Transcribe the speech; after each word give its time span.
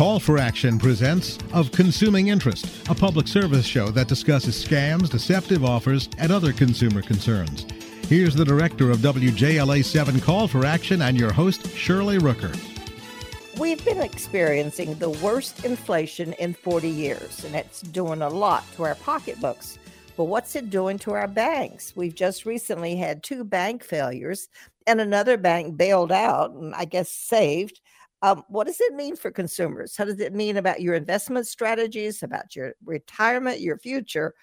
Call 0.00 0.18
for 0.18 0.38
Action 0.38 0.78
presents 0.78 1.36
Of 1.52 1.72
Consuming 1.72 2.28
Interest, 2.28 2.64
a 2.88 2.94
public 2.94 3.28
service 3.28 3.66
show 3.66 3.90
that 3.90 4.08
discusses 4.08 4.64
scams, 4.64 5.10
deceptive 5.10 5.62
offers, 5.62 6.08
and 6.16 6.32
other 6.32 6.54
consumer 6.54 7.02
concerns. 7.02 7.66
Here's 8.08 8.34
the 8.34 8.46
director 8.46 8.90
of 8.90 9.00
WJLA 9.00 9.84
7 9.84 10.18
Call 10.20 10.48
for 10.48 10.64
Action 10.64 11.02
and 11.02 11.20
your 11.20 11.30
host, 11.30 11.70
Shirley 11.76 12.16
Rooker. 12.16 12.58
We've 13.58 13.84
been 13.84 14.00
experiencing 14.00 14.94
the 14.94 15.10
worst 15.10 15.66
inflation 15.66 16.32
in 16.38 16.54
40 16.54 16.88
years, 16.88 17.44
and 17.44 17.54
it's 17.54 17.82
doing 17.82 18.22
a 18.22 18.28
lot 18.30 18.64
to 18.76 18.84
our 18.84 18.94
pocketbooks. 18.94 19.78
But 20.16 20.24
what's 20.24 20.56
it 20.56 20.70
doing 20.70 20.98
to 21.00 21.12
our 21.12 21.28
banks? 21.28 21.94
We've 21.94 22.14
just 22.14 22.46
recently 22.46 22.96
had 22.96 23.22
two 23.22 23.44
bank 23.44 23.84
failures 23.84 24.48
and 24.86 24.98
another 24.98 25.36
bank 25.36 25.76
bailed 25.76 26.10
out 26.10 26.52
and 26.52 26.74
I 26.74 26.86
guess 26.86 27.10
saved. 27.10 27.80
Um, 28.22 28.44
what 28.48 28.66
does 28.66 28.80
it 28.80 28.94
mean 28.94 29.16
for 29.16 29.30
consumers? 29.30 29.96
How 29.96 30.04
does 30.04 30.20
it 30.20 30.34
mean 30.34 30.56
about 30.56 30.82
your 30.82 30.94
investment 30.94 31.46
strategies, 31.46 32.22
about 32.22 32.54
your 32.54 32.74
retirement, 32.84 33.60
your 33.60 33.78
future? 33.78 34.34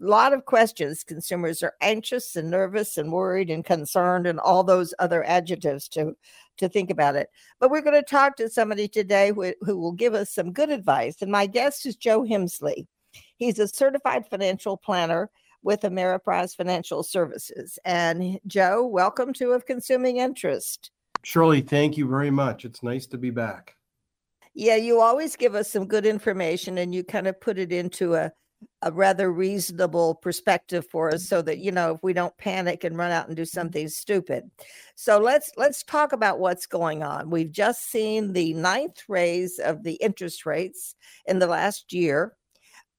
A 0.00 0.06
lot 0.06 0.32
of 0.32 0.46
questions. 0.46 1.04
Consumers 1.04 1.62
are 1.62 1.74
anxious 1.80 2.36
and 2.36 2.50
nervous 2.50 2.96
and 2.96 3.12
worried 3.12 3.50
and 3.50 3.64
concerned, 3.64 4.26
and 4.26 4.40
all 4.40 4.62
those 4.62 4.94
other 4.98 5.24
adjectives 5.24 5.88
to 5.88 6.16
to 6.58 6.68
think 6.68 6.90
about 6.90 7.16
it. 7.16 7.28
But 7.60 7.70
we're 7.70 7.82
going 7.82 8.00
to 8.00 8.02
talk 8.02 8.36
to 8.36 8.48
somebody 8.48 8.88
today 8.88 9.32
who, 9.32 9.52
who 9.60 9.78
will 9.78 9.92
give 9.92 10.14
us 10.14 10.30
some 10.30 10.52
good 10.52 10.70
advice. 10.70 11.20
And 11.20 11.30
my 11.30 11.46
guest 11.46 11.86
is 11.86 11.96
Joe 11.96 12.22
Hemsley. 12.22 12.86
He's 13.36 13.58
a 13.58 13.68
certified 13.68 14.26
financial 14.28 14.76
planner 14.76 15.30
with 15.62 15.80
Ameriprise 15.82 16.56
Financial 16.56 17.02
Services. 17.02 17.78
And 17.84 18.40
Joe, 18.46 18.86
welcome 18.86 19.32
to 19.34 19.52
Of 19.52 19.66
Consuming 19.66 20.18
Interest. 20.18 20.90
Shirley, 21.22 21.60
thank 21.60 21.96
you 21.96 22.08
very 22.08 22.30
much. 22.30 22.64
It's 22.64 22.82
nice 22.82 23.06
to 23.08 23.18
be 23.18 23.30
back. 23.30 23.74
Yeah, 24.54 24.76
you 24.76 25.00
always 25.00 25.36
give 25.36 25.54
us 25.54 25.70
some 25.70 25.86
good 25.86 26.06
information 26.06 26.78
and 26.78 26.94
you 26.94 27.04
kind 27.04 27.26
of 27.26 27.40
put 27.40 27.58
it 27.58 27.72
into 27.72 28.14
a, 28.14 28.32
a 28.82 28.90
rather 28.90 29.32
reasonable 29.32 30.16
perspective 30.16 30.86
for 30.90 31.12
us 31.12 31.28
so 31.28 31.42
that 31.42 31.58
you 31.58 31.70
know 31.70 31.92
if 31.92 32.02
we 32.02 32.12
don't 32.12 32.36
panic 32.38 32.82
and 32.82 32.96
run 32.96 33.12
out 33.12 33.28
and 33.28 33.36
do 33.36 33.44
something 33.44 33.88
stupid. 33.88 34.50
So 34.96 35.18
let's 35.18 35.52
let's 35.56 35.84
talk 35.84 36.12
about 36.12 36.40
what's 36.40 36.66
going 36.66 37.02
on. 37.02 37.30
We've 37.30 37.52
just 37.52 37.90
seen 37.90 38.32
the 38.32 38.54
ninth 38.54 39.02
raise 39.08 39.58
of 39.58 39.84
the 39.84 39.94
interest 39.94 40.44
rates 40.46 40.94
in 41.26 41.38
the 41.38 41.46
last 41.46 41.92
year. 41.92 42.34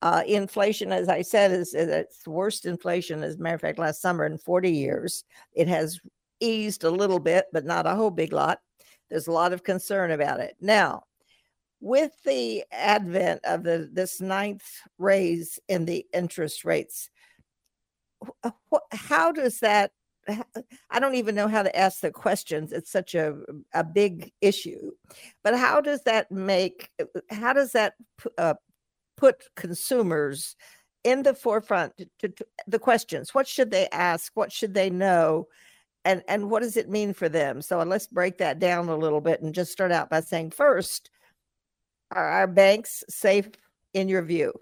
Uh, 0.02 0.24
inflation, 0.26 0.94
as 0.94 1.10
I 1.10 1.24
said, 1.24 1.52
is, 1.52 1.74
is 1.74 1.90
it's 1.90 2.26
worst 2.26 2.66
inflation, 2.66 3.22
as 3.22 3.36
a 3.36 3.40
matter 3.40 3.56
of 3.56 3.62
fact, 3.62 3.80
last 3.80 4.02
summer 4.02 4.26
in 4.26 4.38
40 4.38 4.72
years. 4.72 5.26
It 5.54 5.68
has 5.68 6.00
eased 6.40 6.84
a 6.84 6.90
little 6.92 7.20
bit, 7.20 7.46
but 7.52 7.66
not 7.66 7.88
a 7.88 7.96
whole 7.96 8.12
big 8.12 8.34
lot. 8.34 8.60
There's 9.10 9.28
a 9.28 9.32
lot 9.32 9.54
of 9.54 9.64
concern 9.64 10.12
about 10.12 10.40
it. 10.40 10.56
Now, 10.62 11.04
with 11.82 12.12
the 12.26 12.64
advent 12.72 13.42
of 13.46 13.64
the 13.64 13.90
this 13.92 14.20
ninth 14.20 14.68
raise 14.98 15.60
in 15.68 15.86
the 15.86 16.06
interest 16.14 16.66
rates, 16.66 17.10
uh, 18.44 18.52
how 18.92 19.32
does 19.32 19.60
that 19.60 19.92
I 20.90 21.00
don't 21.00 21.16
even 21.16 21.36
know 21.36 21.48
how 21.48 21.64
to 21.64 21.76
ask 21.76 22.02
the 22.02 22.12
questions. 22.12 22.72
It's 22.72 22.92
such 22.92 23.16
a 23.16 23.36
a 23.74 23.84
big 23.84 24.32
issue, 24.42 24.92
but 25.44 25.58
how 25.58 25.82
does 25.82 26.04
that 26.04 26.32
make? 26.32 26.90
How 27.30 27.54
does 27.54 27.72
that 27.74 27.94
uh, 28.38 28.56
put 29.18 29.44
consumers 29.56 30.56
in 31.04 31.24
the 31.24 31.34
forefront 31.34 31.94
to, 31.98 32.30
to, 32.30 32.46
the 32.68 32.80
questions? 32.80 33.34
What 33.34 33.48
should 33.48 33.72
they 33.72 33.88
ask? 33.92 34.32
What 34.36 34.52
should 34.52 34.74
they 34.74 34.90
know? 34.90 35.48
And 36.06 36.24
and 36.28 36.50
what 36.50 36.62
does 36.62 36.78
it 36.78 36.90
mean 36.90 37.14
for 37.14 37.30
them? 37.30 37.62
So 37.62 37.82
let's 37.84 38.08
break 38.08 38.38
that 38.38 38.60
down 38.60 38.90
a 38.90 38.96
little 38.96 39.22
bit 39.22 39.42
and 39.42 39.54
just 39.54 39.72
start 39.72 39.92
out 39.92 40.10
by 40.10 40.22
saying 40.22 40.52
first, 40.52 41.10
are 42.12 42.28
our 42.28 42.48
banks 42.48 43.04
safe 43.10 43.50
in 43.94 44.08
your 44.08 44.22
view? 44.22 44.54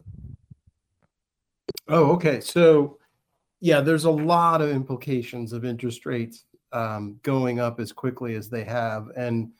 Oh, 1.88 2.12
okay. 2.13 2.41
So 2.41 2.97
yeah, 3.59 3.81
there's 3.81 4.06
a 4.06 4.12
lot 4.12 4.62
of 4.62 4.69
implications 4.69 5.53
of 5.53 5.66
interest 5.66 6.06
rates 6.06 6.45
um, 6.73 7.19
going 7.23 7.59
up 7.59 7.79
as 7.79 7.91
quickly 7.91 8.35
as 8.35 8.50
they 8.50 8.63
have, 8.63 9.09
and 9.16 9.51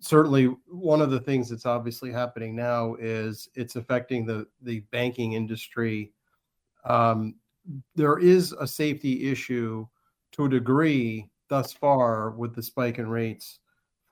certainly 0.00 0.46
one 0.66 1.00
of 1.00 1.10
the 1.10 1.20
things 1.20 1.48
that's 1.48 1.66
obviously 1.66 2.10
happening 2.10 2.54
now 2.56 2.96
is 2.96 3.48
it's 3.54 3.76
affecting 3.76 4.26
the 4.26 4.46
the 4.60 4.80
banking 4.90 5.32
industry. 5.34 6.12
Um, 6.84 7.36
there 7.94 8.18
is 8.18 8.52
a 8.52 8.66
safety 8.66 9.30
issue 9.30 9.86
to 10.32 10.46
a 10.46 10.48
degree 10.48 11.28
thus 11.48 11.72
far 11.72 12.30
with 12.30 12.54
the 12.54 12.62
spike 12.62 12.98
in 12.98 13.08
rates 13.08 13.58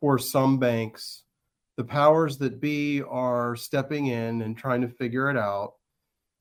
for 0.01 0.19
some 0.19 0.59
banks. 0.59 1.25
The 1.77 1.85
powers 1.85 2.37
that 2.39 2.61
be 2.61 3.03
are 3.03 3.57
stepping 3.57 4.09
in 4.09 4.43
and 4.43 4.57
trying 4.57 4.83
to 4.83 4.89
figure 4.89 5.31
it 5.31 5.37
out 5.37 5.75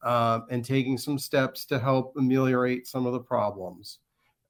uh, 0.03 0.41
and 0.49 0.63
taking 0.63 0.97
some 0.97 1.17
steps 1.17 1.65
to 1.65 1.79
help 1.79 2.13
ameliorate 2.17 2.87
some 2.87 3.05
of 3.05 3.13
the 3.13 3.19
problems. 3.19 3.99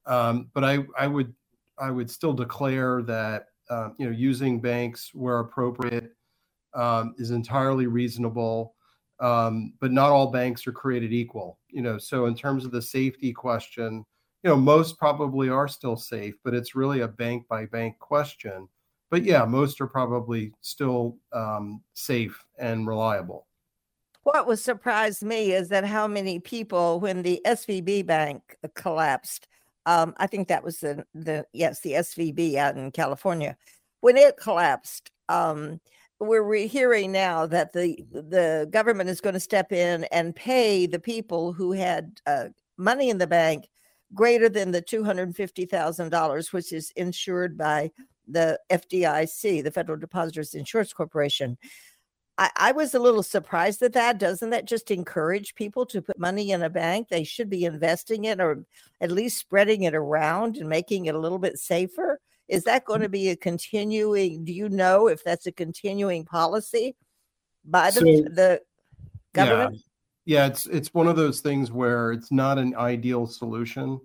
Um, 0.06 0.50
but 0.54 0.64
I, 0.64 0.84
I 0.98 1.06
would 1.06 1.32
I 1.78 1.90
would 1.90 2.10
still 2.10 2.32
declare 2.32 3.02
that 3.02 3.46
uh, 3.70 3.90
you 3.98 4.06
know, 4.06 4.12
using 4.12 4.60
banks 4.60 5.10
where 5.14 5.38
appropriate 5.38 6.10
um, 6.74 7.14
is 7.18 7.30
entirely 7.30 7.86
reasonable. 7.86 8.74
Um, 9.20 9.74
but 9.80 9.92
not 9.92 10.10
all 10.10 10.30
banks 10.30 10.66
are 10.66 10.72
created 10.72 11.12
equal. 11.12 11.58
You 11.68 11.82
know, 11.82 11.98
so 11.98 12.26
in 12.26 12.34
terms 12.34 12.64
of 12.64 12.72
the 12.72 12.82
safety 12.82 13.32
question, 13.32 14.04
you 14.42 14.50
know, 14.50 14.56
most 14.56 14.98
probably 14.98 15.48
are 15.48 15.68
still 15.68 15.96
safe, 15.96 16.34
but 16.44 16.54
it's 16.54 16.74
really 16.74 17.00
a 17.00 17.08
bank 17.08 17.46
by 17.48 17.66
bank 17.66 17.98
question. 17.98 18.68
But 19.10 19.24
yeah, 19.24 19.44
most 19.44 19.80
are 19.80 19.86
probably 19.86 20.52
still 20.60 21.16
um, 21.32 21.82
safe 21.94 22.42
and 22.58 22.86
reliable. 22.86 23.46
What 24.22 24.46
was 24.46 24.62
surprised 24.62 25.22
me 25.22 25.52
is 25.52 25.68
that 25.68 25.84
how 25.84 26.06
many 26.06 26.38
people, 26.38 27.00
when 27.00 27.22
the 27.22 27.40
SVB 27.44 28.06
bank 28.06 28.56
collapsed, 28.74 29.48
um, 29.86 30.14
I 30.18 30.26
think 30.26 30.48
that 30.48 30.62
was 30.62 30.80
the 30.80 31.04
the 31.14 31.46
yes 31.52 31.80
the 31.80 31.92
SVB 31.92 32.56
out 32.56 32.76
in 32.76 32.90
California 32.92 33.56
when 34.00 34.16
it 34.16 34.36
collapsed. 34.36 35.10
Um, 35.28 35.80
we're 36.18 36.66
hearing 36.66 37.12
now 37.12 37.46
that 37.46 37.72
the 37.72 38.04
the 38.12 38.68
government 38.70 39.08
is 39.08 39.22
going 39.22 39.32
to 39.32 39.40
step 39.40 39.72
in 39.72 40.04
and 40.12 40.36
pay 40.36 40.86
the 40.86 40.98
people 40.98 41.54
who 41.54 41.72
had 41.72 42.20
uh, 42.26 42.48
money 42.76 43.08
in 43.08 43.18
the 43.18 43.26
bank 43.26 43.68
greater 44.14 44.48
than 44.48 44.70
the 44.70 44.80
two 44.80 45.04
hundred 45.04 45.34
fifty 45.36 45.64
thousand 45.64 46.10
dollars, 46.10 46.52
which 46.52 46.72
is 46.72 46.92
insured 46.96 47.56
by 47.56 47.90
the 48.28 48.58
FDIC, 48.70 49.64
the 49.64 49.70
Federal 49.70 49.98
Depositors 49.98 50.54
Insurance 50.54 50.92
Corporation. 50.92 51.58
I, 52.38 52.50
I 52.56 52.72
was 52.72 52.94
a 52.94 52.98
little 52.98 53.22
surprised 53.22 53.82
at 53.82 53.92
that. 53.92 54.18
Doesn't 54.18 54.50
that 54.50 54.64
just 54.64 54.90
encourage 54.90 55.54
people 55.54 55.84
to 55.86 56.00
put 56.00 56.18
money 56.18 56.52
in 56.52 56.62
a 56.62 56.70
bank? 56.70 57.08
They 57.08 57.24
should 57.24 57.50
be 57.50 57.64
investing 57.64 58.24
it 58.24 58.40
or 58.40 58.64
at 59.00 59.10
least 59.10 59.38
spreading 59.38 59.82
it 59.82 59.94
around 59.94 60.56
and 60.56 60.68
making 60.68 61.06
it 61.06 61.14
a 61.14 61.18
little 61.18 61.38
bit 61.38 61.58
safer. 61.58 62.18
Is 62.48 62.64
that 62.64 62.84
going 62.84 63.02
to 63.02 63.08
be 63.08 63.28
a 63.28 63.36
continuing? 63.36 64.44
Do 64.44 64.52
you 64.52 64.68
know 64.68 65.06
if 65.06 65.22
that's 65.22 65.46
a 65.46 65.52
continuing 65.52 66.24
policy 66.24 66.96
by 67.64 67.90
the, 67.90 68.00
so, 68.00 68.04
the 68.04 68.60
government? 69.34 69.74
Yeah. 69.74 69.80
Yeah, 70.30 70.46
it's 70.46 70.66
it's 70.66 70.94
one 70.94 71.08
of 71.08 71.16
those 71.16 71.40
things 71.40 71.72
where 71.72 72.12
it's 72.12 72.30
not 72.30 72.56
an 72.56 72.76
ideal 72.76 73.26
solution, 73.26 74.00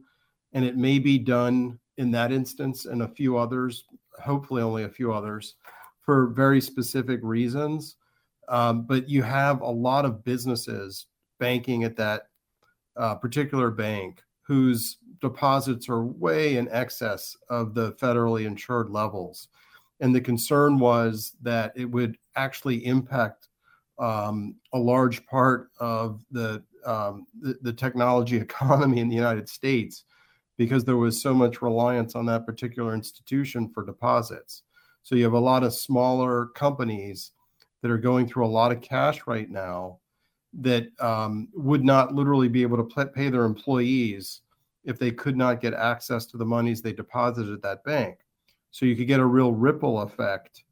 and 0.53 0.65
it 0.65 0.75
may 0.75 0.97
be 0.97 1.19
done 1.19 1.77
in 1.97 2.09
that 2.11 2.31
instance 2.31 2.85
and 2.85 3.03
a 3.03 3.07
few 3.07 3.37
others, 3.37 3.83
hopefully 4.19 4.63
only 4.63 4.85
a 4.85 4.89
few 4.89 5.13
others, 5.13 5.53
for 6.01 6.29
very 6.29 6.59
specific 6.59 7.19
reasons. 7.21 7.97
Um, 8.49 8.87
but 8.87 9.07
you 9.07 9.21
have 9.21 9.61
a 9.61 9.69
lot 9.69 10.03
of 10.03 10.23
businesses 10.23 11.05
banking 11.39 11.83
at 11.83 11.95
that 11.97 12.29
uh, 12.97 13.13
particular 13.13 13.69
bank 13.69 14.23
whose 14.41 14.97
deposits 15.21 15.87
are 15.89 16.05
way 16.05 16.57
in 16.57 16.67
excess 16.69 17.37
of 17.51 17.75
the 17.75 17.91
federally 17.93 18.47
insured 18.47 18.89
levels. 18.89 19.49
And 19.99 20.13
the 20.13 20.21
concern 20.21 20.79
was 20.79 21.35
that 21.43 21.71
it 21.75 21.85
would 21.85 22.17
actually 22.35 22.83
impact 22.87 23.49
um, 23.99 24.55
a 24.73 24.77
large 24.77 25.25
part 25.25 25.69
of 25.79 26.23
the, 26.31 26.63
um, 26.85 27.25
the, 27.39 27.57
the 27.61 27.73
technology 27.73 28.37
economy 28.49 28.99
in 28.99 29.09
the 29.09 29.15
United 29.15 29.49
States 29.49 30.03
because 30.57 30.85
there 30.85 30.97
was 30.97 31.21
so 31.21 31.33
much 31.33 31.61
reliance 31.61 32.15
on 32.15 32.25
that 32.25 32.45
particular 32.45 32.93
institution 32.93 33.69
for 33.69 33.85
deposits. 33.85 34.63
So 35.03 35.15
you 35.15 35.23
have 35.23 35.33
a 35.33 35.39
lot 35.39 35.63
of 35.63 35.73
smaller 35.73 36.47
companies 36.47 37.31
that 37.81 37.91
are 37.91 37.97
going 37.97 38.27
through 38.27 38.45
a 38.45 38.47
lot 38.47 38.71
of 38.71 38.81
cash 38.81 39.21
right 39.27 39.49
now 39.49 39.99
that 40.53 40.87
um, 40.99 41.49
would 41.53 41.83
not 41.83 42.15
literally 42.15 42.47
be 42.47 42.61
able 42.61 42.77
to 42.77 43.05
pay 43.07 43.29
their 43.29 43.43
employees 43.43 44.41
if 44.85 44.97
they 44.97 45.11
could 45.11 45.35
not 45.35 45.61
get 45.61 45.73
access 45.73 46.25
to 46.27 46.37
the 46.37 46.45
monies 46.45 46.81
they 46.81 46.93
deposited 46.93 47.53
at 47.53 47.61
that 47.61 47.83
bank. 47.83 48.19
So 48.71 48.85
you 48.85 48.95
could 48.95 49.07
get 49.07 49.19
a 49.19 49.25
real 49.25 49.51
ripple 49.51 50.01
effect 50.01 50.63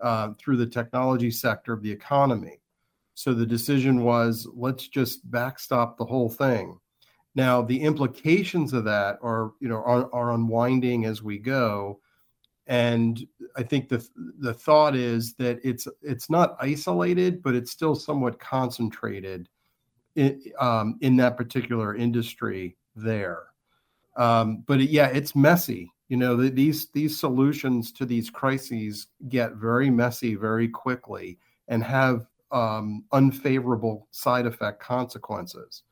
uh, 0.00 0.34
through 0.38 0.58
the 0.58 0.66
technology 0.66 1.30
sector 1.30 1.72
of 1.72 1.82
the 1.82 1.90
economy. 1.90 2.59
So 3.14 3.34
the 3.34 3.46
decision 3.46 4.02
was 4.02 4.48
let's 4.54 4.88
just 4.88 5.28
backstop 5.30 5.96
the 5.96 6.04
whole 6.04 6.30
thing. 6.30 6.78
Now 7.34 7.62
the 7.62 7.80
implications 7.80 8.72
of 8.72 8.84
that 8.84 9.18
are 9.22 9.52
you 9.60 9.68
know 9.68 9.82
are, 9.84 10.12
are 10.14 10.32
unwinding 10.32 11.04
as 11.04 11.22
we 11.22 11.38
go 11.38 12.00
and 12.70 13.26
I 13.56 13.64
think 13.64 13.88
the 13.88 14.06
the 14.38 14.54
thought 14.54 14.94
is 14.94 15.34
that 15.34 15.58
it's 15.64 15.88
it's 16.02 16.30
not 16.30 16.56
isolated, 16.60 17.42
but 17.42 17.56
it's 17.56 17.72
still 17.72 17.96
somewhat 17.96 18.38
concentrated 18.38 19.48
in, 20.14 20.40
um, 20.60 20.96
in 21.00 21.16
that 21.16 21.36
particular 21.36 21.96
industry 21.96 22.76
there. 22.94 23.46
Um, 24.16 24.62
but 24.68 24.80
it, 24.80 24.90
yeah, 24.90 25.08
it's 25.08 25.34
messy. 25.34 25.92
You 26.08 26.16
know, 26.16 26.36
the, 26.36 26.48
these 26.48 26.90
these 26.92 27.18
solutions 27.18 27.90
to 27.94 28.06
these 28.06 28.30
crises 28.30 29.08
get 29.28 29.54
very 29.54 29.90
messy 29.90 30.36
very 30.36 30.68
quickly 30.68 31.38
and 31.66 31.82
have 31.82 32.26
um, 32.52 33.04
unfavorable 33.12 34.08
side 34.10 34.46
effect 34.46 34.80
consequences. 34.80 35.82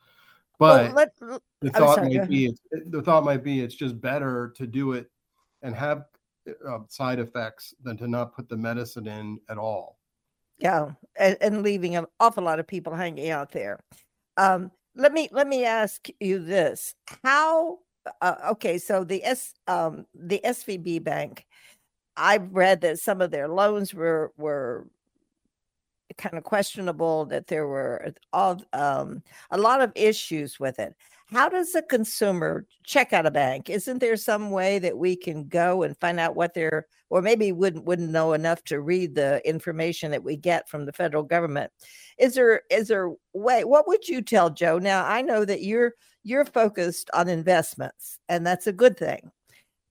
But 0.58 0.86
well, 0.86 0.94
let, 0.94 1.40
the 1.60 1.70
thought 1.70 1.96
sorry, 1.96 2.18
might 2.18 2.28
be 2.28 2.52
the 2.90 3.02
thought 3.02 3.24
might 3.24 3.44
be 3.44 3.60
it's 3.60 3.74
just 3.74 4.00
better 4.00 4.52
to 4.56 4.66
do 4.66 4.92
it 4.92 5.08
and 5.62 5.74
have 5.74 6.04
uh, 6.66 6.78
side 6.88 7.18
effects 7.20 7.74
than 7.82 7.96
to 7.98 8.08
not 8.08 8.34
put 8.34 8.48
the 8.48 8.56
medicine 8.56 9.06
in 9.06 9.38
at 9.48 9.58
all. 9.58 9.98
Yeah, 10.58 10.90
and, 11.16 11.36
and 11.40 11.62
leaving 11.62 11.94
an 11.94 12.06
awful 12.18 12.42
lot 12.42 12.58
of 12.58 12.66
people 12.66 12.94
hanging 12.94 13.30
out 13.30 13.52
there. 13.52 13.78
Um, 14.36 14.72
let 14.96 15.12
me 15.12 15.28
let 15.30 15.46
me 15.46 15.64
ask 15.64 16.08
you 16.18 16.40
this: 16.40 16.94
How? 17.22 17.78
Uh, 18.20 18.34
okay, 18.50 18.78
so 18.78 19.04
the 19.04 19.24
S 19.24 19.54
um, 19.68 20.06
the 20.14 20.40
SVB 20.44 21.04
Bank. 21.04 21.46
I've 22.16 22.52
read 22.52 22.80
that 22.80 22.98
some 22.98 23.20
of 23.20 23.30
their 23.30 23.46
loans 23.46 23.94
were 23.94 24.32
were 24.36 24.88
kind 26.16 26.36
of 26.36 26.44
questionable. 26.44 27.26
That 27.26 27.46
there 27.46 27.66
were 27.66 28.12
all 28.32 28.62
um, 28.72 29.22
a 29.50 29.58
lot 29.58 29.80
of 29.80 29.92
issues 29.94 30.58
with 30.58 30.78
it 30.78 30.94
how 31.30 31.48
does 31.48 31.74
a 31.74 31.82
consumer 31.82 32.66
check 32.84 33.12
out 33.12 33.26
a 33.26 33.30
bank? 33.30 33.68
Isn't 33.68 33.98
there 33.98 34.16
some 34.16 34.50
way 34.50 34.78
that 34.78 34.96
we 34.96 35.14
can 35.14 35.46
go 35.46 35.82
and 35.82 35.98
find 35.98 36.18
out 36.18 36.36
what 36.36 36.54
they're, 36.54 36.86
or 37.10 37.20
maybe 37.20 37.52
wouldn't 37.52 37.84
wouldn't 37.84 38.10
know 38.10 38.32
enough 38.32 38.64
to 38.64 38.80
read 38.80 39.14
the 39.14 39.46
information 39.46 40.10
that 40.10 40.24
we 40.24 40.36
get 40.36 40.68
from 40.68 40.86
the 40.86 40.92
federal 40.92 41.22
government? 41.22 41.70
Is 42.18 42.34
there 42.34 42.62
is 42.70 42.88
there 42.88 43.12
way? 43.34 43.64
What 43.64 43.86
would 43.86 44.08
you 44.08 44.22
tell 44.22 44.50
Joe? 44.50 44.78
Now 44.78 45.04
I 45.06 45.20
know 45.22 45.44
that 45.44 45.62
you're 45.62 45.94
you're 46.22 46.46
focused 46.46 47.10
on 47.12 47.28
investments, 47.28 48.18
and 48.28 48.46
that's 48.46 48.66
a 48.66 48.72
good 48.72 48.96
thing. 48.96 49.30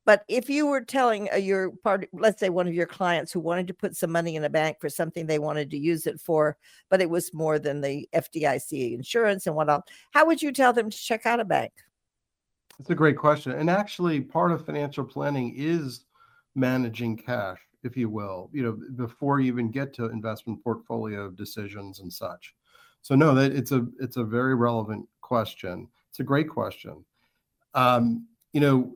But 0.08 0.24
if 0.30 0.50
you 0.50 0.68
were 0.68 0.80
telling 0.80 1.30
uh, 1.34 1.36
your 1.36 1.72
part, 1.84 2.08
let's 2.14 2.40
say 2.40 2.48
one 2.48 2.66
of 2.66 2.74
your 2.74 2.86
clients 2.86 3.34
who 3.34 3.42
wanted 3.42 3.68
to 3.68 3.74
put 3.74 3.94
some 3.94 4.10
money 4.10 4.38
in 4.38 4.46
a 4.46 4.50
bank 4.50 4.78
for 4.80 4.88
something 4.88 5.28
they 5.28 5.38
wanted 5.38 5.70
to 5.72 5.78
use 5.78 6.08
it 6.08 6.18
for, 6.22 6.56
but 6.90 7.02
it 7.02 7.10
was 7.10 7.34
more 7.34 7.60
than 7.60 7.82
the 7.82 8.08
FDIC 8.16 8.94
insurance 8.94 9.48
and 9.48 9.56
whatnot, 9.58 9.90
how 10.12 10.26
would 10.26 10.42
you 10.42 10.54
tell 10.54 10.72
them 10.72 10.90
to 10.90 10.98
check 10.98 11.26
out 11.26 11.42
a 11.42 11.46
bank? 11.46 11.74
That's 12.80 12.90
a 12.90 12.96
great 12.96 13.18
question. 13.18 13.52
And 13.52 13.70
actually, 13.70 14.22
part 14.22 14.54
of 14.54 14.66
financial 14.66 15.04
planning 15.04 15.54
is 15.58 16.06
managing 16.56 17.18
cash, 17.18 17.60
if 17.84 17.98
you 17.98 18.08
will, 18.08 18.50
you 18.54 18.64
know, 18.64 18.80
before 18.96 19.42
you 19.42 19.52
even 19.52 19.72
get 19.72 19.94
to 19.96 20.06
investment 20.06 20.64
portfolio 20.64 21.30
decisions 21.32 22.00
and 22.00 22.12
such. 22.14 22.56
So 23.02 23.14
no, 23.14 23.36
that 23.36 23.52
it's 23.52 23.74
a 23.74 23.86
it's 24.00 24.16
a 24.16 24.24
very 24.24 24.56
relevant 24.56 25.06
question. 25.20 25.90
It's 26.10 26.22
a 26.22 26.24
great 26.24 26.48
question. 26.48 27.04
Um, 27.74 28.26
you 28.54 28.62
know, 28.62 28.96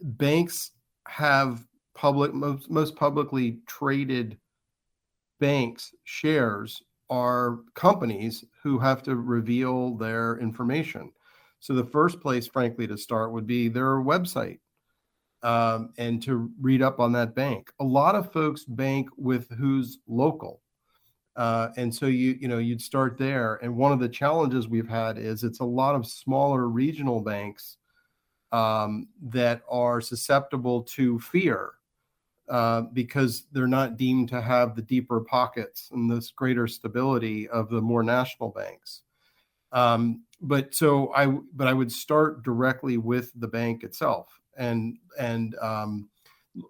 banks 0.00 0.72
have 1.06 1.64
public 1.94 2.34
most, 2.34 2.70
most 2.70 2.96
publicly 2.96 3.58
traded 3.66 4.38
banks 5.40 5.94
shares 6.04 6.82
are 7.08 7.58
companies 7.74 8.44
who 8.62 8.78
have 8.78 9.02
to 9.04 9.16
reveal 9.16 9.94
their 9.96 10.38
information. 10.38 11.12
So 11.60 11.74
the 11.74 11.84
first 11.84 12.20
place, 12.20 12.46
frankly, 12.46 12.86
to 12.86 12.98
start 12.98 13.32
would 13.32 13.46
be 13.46 13.68
their 13.68 13.96
website 13.96 14.58
um, 15.42 15.92
and 15.98 16.22
to 16.24 16.50
read 16.60 16.82
up 16.82 17.00
on 17.00 17.12
that 17.12 17.34
bank. 17.34 17.72
A 17.80 17.84
lot 17.84 18.14
of 18.14 18.32
folks 18.32 18.64
bank 18.64 19.08
with 19.16 19.48
who's 19.50 19.98
local. 20.06 20.60
Uh, 21.36 21.68
and 21.76 21.94
so 21.94 22.06
you 22.06 22.36
you 22.40 22.48
know 22.48 22.58
you'd 22.58 22.80
start 22.80 23.18
there. 23.18 23.56
And 23.56 23.76
one 23.76 23.92
of 23.92 24.00
the 24.00 24.08
challenges 24.08 24.68
we've 24.68 24.88
had 24.88 25.18
is 25.18 25.44
it's 25.44 25.60
a 25.60 25.64
lot 25.64 25.94
of 25.94 26.06
smaller 26.06 26.68
regional 26.68 27.20
banks 27.20 27.76
um, 28.52 29.08
that 29.22 29.62
are 29.68 30.00
susceptible 30.00 30.82
to 30.82 31.18
fear 31.20 31.72
uh, 32.48 32.82
because 32.92 33.46
they're 33.52 33.66
not 33.66 33.96
deemed 33.96 34.28
to 34.28 34.40
have 34.40 34.76
the 34.76 34.82
deeper 34.82 35.20
pockets 35.20 35.90
and 35.92 36.10
this 36.10 36.30
greater 36.30 36.66
stability 36.66 37.48
of 37.48 37.68
the 37.68 37.80
more 37.80 38.02
national 38.02 38.50
banks. 38.50 39.02
Um, 39.72 40.22
but 40.40 40.74
so 40.74 41.12
I, 41.14 41.26
but 41.26 41.66
I 41.66 41.72
would 41.72 41.90
start 41.90 42.44
directly 42.44 42.98
with 42.98 43.32
the 43.34 43.48
bank 43.48 43.82
itself 43.82 44.40
and 44.56 44.96
and 45.18 45.56
um, 45.60 46.08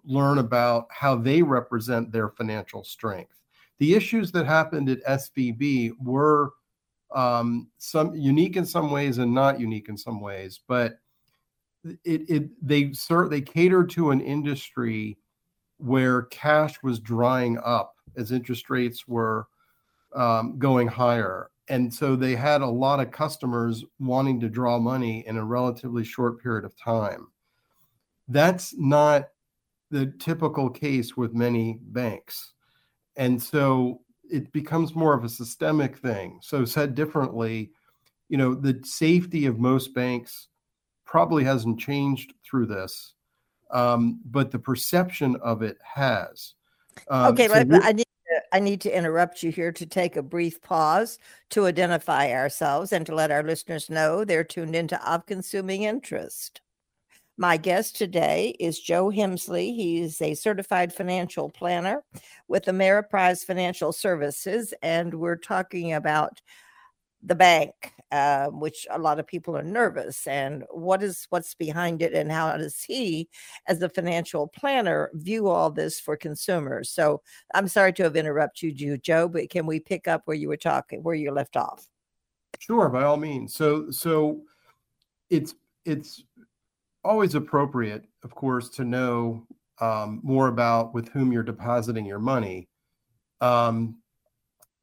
learn 0.03 0.39
about 0.39 0.87
how 0.89 1.15
they 1.15 1.41
represent 1.41 2.11
their 2.11 2.29
financial 2.29 2.83
strength. 2.83 3.35
The 3.79 3.93
issues 3.93 4.31
that 4.31 4.45
happened 4.45 4.89
at 4.89 5.05
SVB 5.05 5.91
were 6.01 6.53
um, 7.13 7.69
some 7.77 8.15
unique 8.15 8.57
in 8.57 8.65
some 8.65 8.91
ways 8.91 9.19
and 9.19 9.33
not 9.33 9.59
unique 9.59 9.89
in 9.89 9.97
some 9.97 10.19
ways, 10.19 10.59
but 10.67 10.99
it, 12.03 12.29
it 12.29 12.67
they 12.67 12.93
sir 12.93 13.27
they 13.27 13.41
cater 13.41 13.83
to 13.85 14.11
an 14.11 14.21
industry 14.21 15.17
where 15.77 16.23
cash 16.23 16.81
was 16.83 16.99
drying 16.99 17.59
up 17.63 17.95
as 18.15 18.31
interest 18.31 18.69
rates 18.69 19.07
were 19.07 19.47
um, 20.15 20.57
going 20.57 20.87
higher. 20.87 21.51
And 21.69 21.93
so 21.93 22.15
they 22.15 22.35
had 22.35 22.61
a 22.61 22.67
lot 22.67 22.99
of 22.99 23.11
customers 23.11 23.83
wanting 23.99 24.39
to 24.39 24.49
draw 24.49 24.79
money 24.79 25.23
in 25.27 25.37
a 25.37 25.45
relatively 25.45 26.03
short 26.03 26.41
period 26.41 26.65
of 26.65 26.75
time. 26.77 27.27
That's 28.27 28.75
not 28.77 29.29
the 29.91 30.07
typical 30.17 30.69
case 30.69 31.15
with 31.15 31.33
many 31.33 31.79
banks. 31.81 32.53
And 33.17 33.41
so 33.41 34.01
it 34.29 34.51
becomes 34.51 34.95
more 34.95 35.13
of 35.13 35.23
a 35.23 35.29
systemic 35.29 35.97
thing. 35.97 36.39
So 36.41 36.65
said 36.65 36.95
differently 36.95 37.71
you 38.29 38.37
know 38.37 38.53
the 38.53 38.79
safety 38.83 39.45
of 39.45 39.59
most 39.59 39.93
banks 39.93 40.47
probably 41.07 41.43
hasn't 41.43 41.79
changed 41.79 42.33
through 42.43 42.67
this, 42.67 43.13
um, 43.71 44.19
but 44.25 44.51
the 44.51 44.59
perception 44.59 45.37
of 45.37 45.63
it 45.63 45.77
has. 45.81 46.53
Um, 47.09 47.33
okay, 47.33 47.47
so 47.47 47.55
I 47.55 47.93
need 47.93 48.03
to, 48.05 48.41
I 48.53 48.59
need 48.59 48.81
to 48.81 48.95
interrupt 48.95 49.41
you 49.41 49.51
here 49.51 49.71
to 49.71 49.85
take 49.85 50.17
a 50.17 50.21
brief 50.21 50.61
pause 50.61 51.17
to 51.51 51.65
identify 51.65 52.31
ourselves 52.31 52.91
and 52.91 53.05
to 53.05 53.15
let 53.15 53.31
our 53.31 53.43
listeners 53.43 53.89
know 53.89 54.23
they're 54.23 54.43
tuned 54.43 54.75
into 54.75 55.09
Of 55.09 55.25
Consuming 55.25 55.83
Interest. 55.83 56.61
My 57.39 57.55
guest 57.55 57.95
today 57.95 58.55
is 58.59 58.79
Joe 58.79 59.11
Hemsley. 59.11 59.75
He's 59.75 60.19
a 60.21 60.33
certified 60.33 60.91
financial 60.91 61.49
planner 61.49 62.03
with 62.47 62.65
Ameriprise 62.65 63.45
Financial 63.45 63.93
Services, 63.93 64.73
and 64.81 65.13
we're 65.13 65.35
talking 65.35 65.93
about 65.93 66.41
the 67.27 67.35
bank, 67.35 67.73
uh, 68.11 68.47
which 68.47 68.87
a 68.89 68.97
lot 68.97 69.19
of 69.19 69.27
people 69.27 69.55
are 69.57 69.63
nervous. 69.63 70.25
And 70.27 70.63
what 70.71 71.03
is 71.03 71.27
what's 71.29 71.53
behind 71.53 72.01
it, 72.01 72.13
and 72.13 72.31
how 72.31 72.55
does 72.57 72.81
he, 72.81 73.29
as 73.67 73.81
a 73.81 73.89
financial 73.89 74.47
planner, 74.47 75.11
view 75.13 75.47
all 75.47 75.69
this 75.69 75.99
for 75.99 76.15
consumers? 76.15 76.89
So 76.89 77.21
I'm 77.53 77.67
sorry 77.67 77.93
to 77.93 78.03
have 78.03 78.15
interrupted 78.15 78.79
you, 78.79 78.97
Joe, 78.97 79.27
but 79.27 79.49
can 79.49 79.65
we 79.65 79.79
pick 79.79 80.07
up 80.07 80.21
where 80.25 80.37
you 80.37 80.47
were 80.47 80.57
talking, 80.57 81.03
where 81.03 81.15
you 81.15 81.31
left 81.31 81.57
off? 81.57 81.85
Sure, 82.59 82.89
by 82.89 83.03
all 83.03 83.17
means. 83.17 83.53
So 83.53 83.91
so 83.91 84.41
it's 85.29 85.53
it's 85.85 86.23
always 87.03 87.35
appropriate, 87.35 88.05
of 88.23 88.33
course, 88.33 88.69
to 88.69 88.85
know 88.85 89.45
um, 89.79 90.21
more 90.23 90.47
about 90.47 90.93
with 90.93 91.09
whom 91.09 91.31
you're 91.31 91.43
depositing 91.43 92.05
your 92.05 92.19
money. 92.19 92.67
Um, 93.41 94.01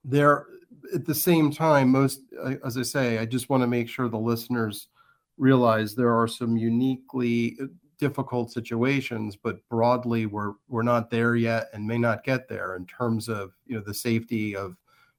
there 0.05 0.47
at 0.93 1.05
the 1.05 1.15
same 1.15 1.51
time, 1.51 1.91
most, 1.91 2.21
as 2.65 2.77
I 2.77 2.83
say, 2.83 3.19
I 3.19 3.25
just 3.25 3.49
want 3.49 3.63
to 3.63 3.67
make 3.67 3.89
sure 3.89 4.09
the 4.09 4.19
listeners 4.19 4.89
realize 5.37 5.95
there 5.95 6.15
are 6.15 6.29
some 6.29 6.57
uniquely 6.57 7.57
uh, 7.63 7.67
difficult 7.99 8.53
situations, 8.53 9.37
but 9.37 9.67
broadly, 9.69 10.27
we're 10.27 10.53
we're 10.69 10.83
not 10.83 11.11
there 11.11 11.37
yet 11.37 11.69
and 11.73 11.87
may 11.87 11.99
not 11.99 12.25
get 12.25 12.49
there 12.49 12.77
in 12.77 12.87
terms 12.87 13.29
of 13.29 13.53
you 13.67 13.77
know 13.77 13.83
the 13.83 13.95
safety 13.95 14.55
of 14.55 14.77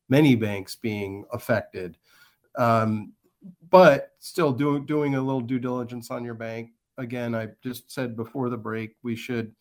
many 0.10 0.36
banks 0.36 0.75
being 0.75 1.25
affected. 1.34 1.98
Um, 2.57 3.13
but 3.69 4.12
still, 4.19 4.51
doing 4.51 4.86
doing 4.86 5.15
a 5.15 5.22
little 5.22 5.41
due 5.41 5.60
diligence 5.60 6.12
on 6.12 6.24
your 6.24 6.34
bank. 6.34 6.72
Again, 6.98 7.36
I 7.36 7.50
just 7.62 7.91
said 7.91 8.15
before 8.15 8.50
the 8.50 8.57
break, 8.57 8.95
we 9.03 9.15
should 9.15 9.53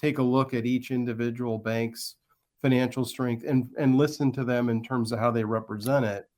take 0.00 0.18
a 0.18 0.22
look 0.22 0.54
at 0.54 0.64
each 0.64 0.90
individual 0.90 1.58
bank's 1.58 2.14
financial 2.62 3.04
strength 3.04 3.44
and 3.46 3.68
and 3.78 3.96
listen 3.96 4.32
to 4.32 4.44
them 4.44 4.68
in 4.68 4.82
terms 4.82 5.12
of 5.12 5.18
how 5.18 5.30
they 5.30 5.44
represent 5.44 6.04
it. 6.04 6.28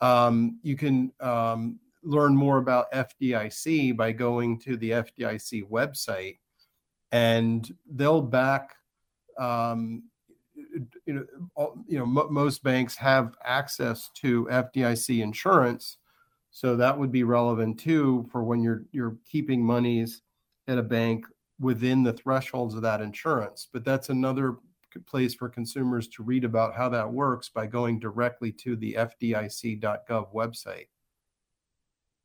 Um, 0.00 0.58
you 0.62 0.76
can 0.76 1.12
um, 1.20 1.78
learn 2.02 2.36
more 2.36 2.58
about 2.58 2.92
FDIC 2.92 3.96
by 3.96 4.12
going 4.12 4.58
to 4.60 4.76
the 4.76 4.90
FDIC 4.90 5.68
website, 5.68 6.38
and 7.12 7.72
they'll 7.90 8.22
back. 8.22 8.74
Um, 9.38 10.04
you 11.06 11.12
know, 11.12 11.26
all, 11.56 11.76
you 11.86 11.98
know, 11.98 12.04
m- 12.04 12.32
most 12.32 12.62
banks 12.62 12.96
have 12.96 13.34
access 13.44 14.10
to 14.14 14.46
FDIC 14.46 15.22
insurance, 15.22 15.98
so 16.50 16.76
that 16.76 16.98
would 16.98 17.10
be 17.10 17.24
relevant 17.24 17.78
too 17.78 18.26
for 18.30 18.44
when 18.44 18.62
you're 18.62 18.84
you're 18.92 19.16
keeping 19.28 19.64
monies 19.64 20.22
at 20.68 20.78
a 20.78 20.82
bank 20.82 21.26
within 21.60 22.02
the 22.02 22.12
thresholds 22.12 22.74
of 22.74 22.82
that 22.82 23.00
insurance. 23.00 23.68
But 23.72 23.84
that's 23.84 24.08
another 24.08 24.56
place 25.00 25.34
for 25.34 25.48
consumers 25.48 26.08
to 26.08 26.22
read 26.22 26.44
about 26.44 26.74
how 26.74 26.88
that 26.90 27.12
works 27.12 27.48
by 27.48 27.66
going 27.66 27.98
directly 27.98 28.52
to 28.52 28.76
the 28.76 28.96
FDIC.gov 28.98 30.32
website. 30.34 30.86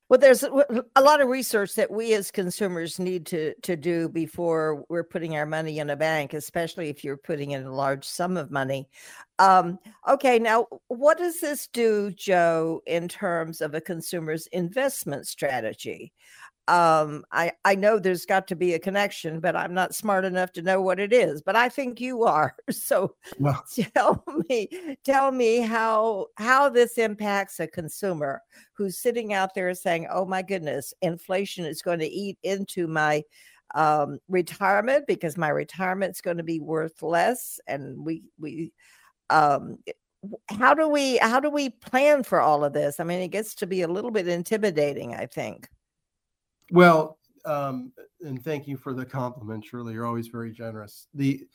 Well, 0.09 0.19
there's 0.19 0.41
a 0.41 1.01
lot 1.01 1.21
of 1.21 1.27
research 1.27 1.75
that 1.75 1.91
we 1.91 2.15
as 2.15 2.31
consumers 2.31 2.97
need 2.97 3.27
to 3.27 3.53
to 3.61 3.75
do 3.75 4.09
before 4.09 4.83
we're 4.89 5.03
putting 5.03 5.35
our 5.35 5.45
money 5.45 5.77
in 5.77 5.91
a 5.91 5.95
bank, 5.95 6.33
especially 6.33 6.89
if 6.89 7.03
you're 7.03 7.15
putting 7.15 7.51
in 7.51 7.63
a 7.63 7.75
large 7.75 8.05
sum 8.05 8.35
of 8.35 8.49
money. 8.49 8.89
Um, 9.37 9.77
okay, 10.07 10.39
now 10.39 10.65
what 10.87 11.19
does 11.19 11.39
this 11.39 11.67
do, 11.67 12.09
Joe, 12.09 12.81
in 12.87 13.07
terms 13.07 13.61
of 13.61 13.75
a 13.75 13.81
consumer's 13.81 14.47
investment 14.47 15.27
strategy? 15.27 16.11
Um, 16.69 17.25
I 17.31 17.51
I 17.65 17.73
know 17.73 17.97
there's 17.97 18.25
got 18.25 18.47
to 18.49 18.55
be 18.55 18.75
a 18.75 18.79
connection, 18.79 19.39
but 19.39 19.55
I'm 19.55 19.73
not 19.73 19.95
smart 19.95 20.23
enough 20.23 20.51
to 20.53 20.61
know 20.61 20.81
what 20.81 20.99
it 20.99 21.11
is. 21.11 21.41
But 21.41 21.55
I 21.55 21.67
think 21.67 21.99
you 21.99 22.23
are. 22.23 22.55
So 22.71 23.15
well, 23.39 23.63
tell 23.95 24.23
me, 24.49 24.69
tell 25.03 25.31
me 25.31 25.59
how 25.59 26.27
how 26.37 26.69
this 26.69 26.97
impacts 26.97 27.59
a 27.59 27.67
consumer 27.67 28.41
who's 28.73 28.97
sitting 28.99 29.33
out 29.33 29.53
there 29.53 29.73
saying, 29.73 30.07
"Oh 30.11 30.25
my 30.25 30.41
goodness, 30.41 30.93
inflation 31.01 31.65
is 31.65 31.81
going 31.81 31.99
to 31.99 32.07
eat 32.07 32.37
into 32.43 32.87
my." 32.87 33.23
um, 33.75 34.17
retirement 34.27 35.05
because 35.05 35.37
my 35.37 35.49
retirement's 35.49 36.21
going 36.21 36.37
to 36.37 36.43
be 36.43 36.59
worth 36.59 37.03
less 37.03 37.59
and 37.67 38.03
we 38.03 38.23
we 38.39 38.71
um, 39.29 39.77
how 40.49 40.73
do 40.73 40.87
we 40.87 41.17
how 41.17 41.39
do 41.39 41.51
we 41.51 41.69
plan 41.69 42.23
for 42.23 42.41
all 42.41 42.65
of 42.65 42.73
this 42.73 42.99
i 42.99 43.03
mean 43.03 43.21
it 43.21 43.27
gets 43.27 43.53
to 43.53 43.67
be 43.67 43.83
a 43.83 43.87
little 43.87 44.09
bit 44.09 44.27
intimidating 44.27 45.13
i 45.13 45.27
think 45.27 45.69
well, 46.71 47.17
um, 47.45 47.91
and 48.21 48.43
thank 48.43 48.67
you 48.67 48.77
for 48.77 48.93
the 48.93 49.05
compliment, 49.05 49.65
Shirley. 49.65 49.93
You're 49.93 50.05
always 50.05 50.27
very 50.27 50.51
generous. 50.51 51.07
The 51.13 51.45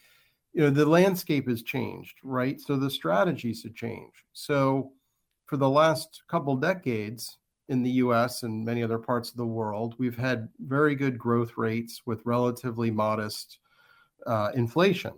you 0.53 0.63
know 0.63 0.71
the 0.71 0.87
landscape 0.87 1.49
has 1.49 1.63
changed, 1.63 2.17
right? 2.23 2.61
So 2.61 2.77
the 2.77 2.91
strategies 2.91 3.63
have 3.65 3.75
changed. 3.75 4.23
So 4.33 4.93
for 5.47 5.57
the 5.57 5.69
last 5.69 6.23
couple 6.29 6.57
decades 6.57 7.39
in 7.69 7.83
the 7.83 7.91
U.S. 7.91 8.43
and 8.43 8.65
many 8.65 8.83
other 8.83 8.99
parts 8.99 9.31
of 9.31 9.37
the 9.37 9.47
world, 9.47 9.95
we've 9.99 10.17
had 10.17 10.49
very 10.61 10.95
good 10.95 11.19
growth 11.19 11.53
rates 11.57 12.03
with 12.07 12.25
relatively 12.25 12.91
modest 12.91 13.59
uh, 14.27 14.51
inflation. 14.55 15.13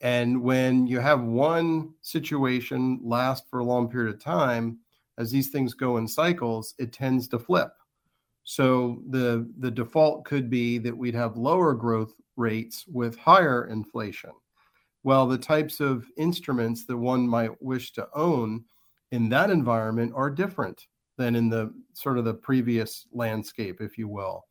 And 0.00 0.42
when 0.42 0.86
you 0.86 0.98
have 0.98 1.22
one 1.22 1.94
situation 2.00 3.00
last 3.02 3.44
for 3.50 3.58
a 3.58 3.64
long 3.64 3.88
period 3.88 4.14
of 4.14 4.22
time, 4.22 4.78
as 5.18 5.30
these 5.30 5.50
things 5.50 5.74
go 5.74 5.98
in 5.98 6.08
cycles, 6.08 6.74
it 6.78 6.92
tends 6.92 7.28
to 7.28 7.38
flip. 7.38 7.72
So 8.44 9.02
the 9.10 9.48
the 9.58 9.70
default 9.70 10.24
could 10.24 10.50
be 10.50 10.78
that 10.78 10.96
we'd 10.96 11.14
have 11.14 11.36
lower 11.36 11.74
growth 11.74 12.14
rates 12.36 12.84
with 12.86 13.16
higher 13.16 13.66
inflation. 13.66 14.32
Well, 15.02 15.26
the 15.26 15.38
types 15.38 15.80
of 15.80 16.06
instruments 16.16 16.84
that 16.86 16.96
one 16.96 17.26
might 17.26 17.62
wish 17.62 17.92
to 17.92 18.08
own 18.14 18.64
in 19.12 19.28
that 19.30 19.50
environment 19.50 20.12
are 20.14 20.30
different 20.30 20.86
than 21.16 21.36
in 21.36 21.48
the 21.48 21.72
sort 21.92 22.18
of 22.18 22.24
the 22.24 22.34
previous 22.34 23.06
landscape, 23.12 23.80
if 23.80 23.98
you 23.98 24.08
will. 24.08 24.44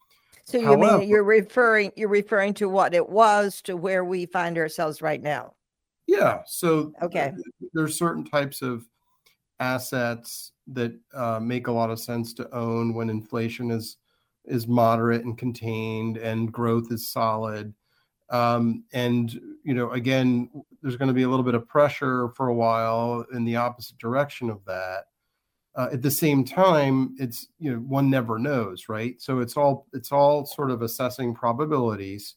So 0.46 0.58
you 0.58 0.66
However, 0.66 1.00
mean 1.00 1.10
you're 1.10 1.24
referring 1.24 1.92
you're 1.96 2.10
referring 2.10 2.54
to 2.56 2.70
what 2.70 2.94
it 2.94 3.08
was 3.08 3.62
to 3.64 3.78
where 3.78 4.04
we 4.04 4.26
find 4.26 4.58
ourselves 4.58 5.02
right 5.02 5.22
now? 5.22 5.54
Yeah. 6.08 6.42
So 6.46 6.94
okay, 7.02 7.34
there's 7.74 7.98
certain 7.98 8.24
types 8.24 8.62
of 8.62 8.86
assets 9.60 10.54
that 10.74 10.94
uh, 11.14 11.40
make 11.40 11.68
a 11.68 11.72
lot 11.72 11.90
of 11.90 12.00
sense 12.00 12.34
to 12.36 12.54
own 12.56 12.94
when 12.94 13.10
inflation 13.10 13.72
is 13.72 13.98
is 14.46 14.68
moderate 14.68 15.26
and 15.26 15.38
contained 15.38 16.18
and 16.18 16.52
growth 16.52 16.92
is 16.92 17.08
solid. 17.08 17.74
Um, 18.30 18.84
and 18.94 19.32
you 19.64 19.74
know, 19.74 19.92
again, 19.92 20.50
there's 20.82 20.96
going 20.96 21.08
to 21.08 21.14
be 21.14 21.24
a 21.24 21.30
little 21.30 21.44
bit 21.44 21.56
of 21.56 21.68
pressure 21.68 22.30
for 22.30 22.48
a 22.48 22.54
while 22.54 23.26
in 23.34 23.44
the 23.44 23.56
opposite 23.56 23.98
direction 23.98 24.50
of 24.50 24.64
that. 24.66 25.06
Uh, 25.76 25.90
at 25.94 26.02
the 26.02 26.12
same 26.12 26.44
time, 26.44 27.16
it's 27.20 27.48
you 27.60 27.72
know 27.72 27.80
one 27.80 28.10
never 28.10 28.40
knows, 28.40 28.90
right? 28.90 29.22
So 29.22 29.40
it's 29.40 29.58
all 29.58 29.88
it's 29.94 30.12
all 30.12 30.46
sort 30.46 30.72
of 30.72 30.82
assessing 30.82 31.36
probabilities 31.36 32.36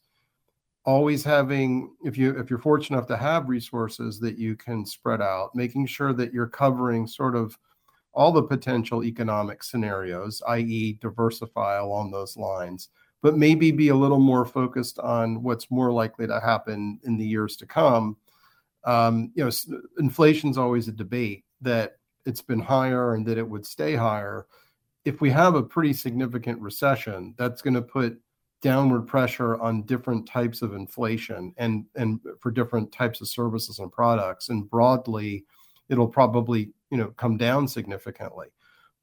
always 0.84 1.22
having 1.22 1.94
if 2.04 2.18
you 2.18 2.36
if 2.38 2.50
you're 2.50 2.58
fortunate 2.58 2.96
enough 2.96 3.08
to 3.08 3.16
have 3.16 3.48
resources 3.48 4.18
that 4.18 4.36
you 4.36 4.56
can 4.56 4.84
spread 4.84 5.20
out 5.20 5.50
making 5.54 5.86
sure 5.86 6.12
that 6.12 6.32
you're 6.32 6.48
covering 6.48 7.06
sort 7.06 7.36
of 7.36 7.56
all 8.14 8.32
the 8.32 8.42
potential 8.42 9.04
economic 9.04 9.62
scenarios 9.62 10.42
i.e 10.48 10.98
diversify 11.00 11.76
along 11.76 12.10
those 12.10 12.36
lines 12.36 12.88
but 13.22 13.38
maybe 13.38 13.70
be 13.70 13.88
a 13.88 13.94
little 13.94 14.18
more 14.18 14.44
focused 14.44 14.98
on 14.98 15.42
what's 15.42 15.70
more 15.70 15.92
likely 15.92 16.26
to 16.26 16.40
happen 16.40 16.98
in 17.04 17.16
the 17.16 17.24
years 17.24 17.56
to 17.56 17.66
come. 17.66 18.16
Um, 18.84 19.30
you 19.34 19.44
know 19.44 19.78
inflation's 19.98 20.58
always 20.58 20.88
a 20.88 20.92
debate 20.92 21.44
that 21.60 21.98
it's 22.26 22.42
been 22.42 22.60
higher 22.60 23.14
and 23.14 23.24
that 23.26 23.38
it 23.38 23.48
would 23.48 23.64
stay 23.64 23.94
higher. 23.94 24.46
If 25.04 25.20
we 25.20 25.30
have 25.30 25.54
a 25.54 25.62
pretty 25.62 25.92
significant 25.92 26.60
recession 26.60 27.34
that's 27.38 27.62
going 27.62 27.74
to 27.74 27.82
put 27.82 28.20
downward 28.60 29.02
pressure 29.02 29.56
on 29.60 29.82
different 29.82 30.26
types 30.26 30.62
of 30.62 30.74
inflation 30.74 31.54
and 31.58 31.84
and 31.94 32.20
for 32.40 32.50
different 32.50 32.90
types 32.92 33.20
of 33.20 33.28
services 33.28 33.78
and 33.78 33.92
products. 33.92 34.48
And 34.48 34.68
broadly 34.68 35.44
it'll 35.88 36.08
probably 36.08 36.70
you 36.90 36.98
know 36.98 37.08
come 37.16 37.36
down 37.36 37.68
significantly. 37.68 38.48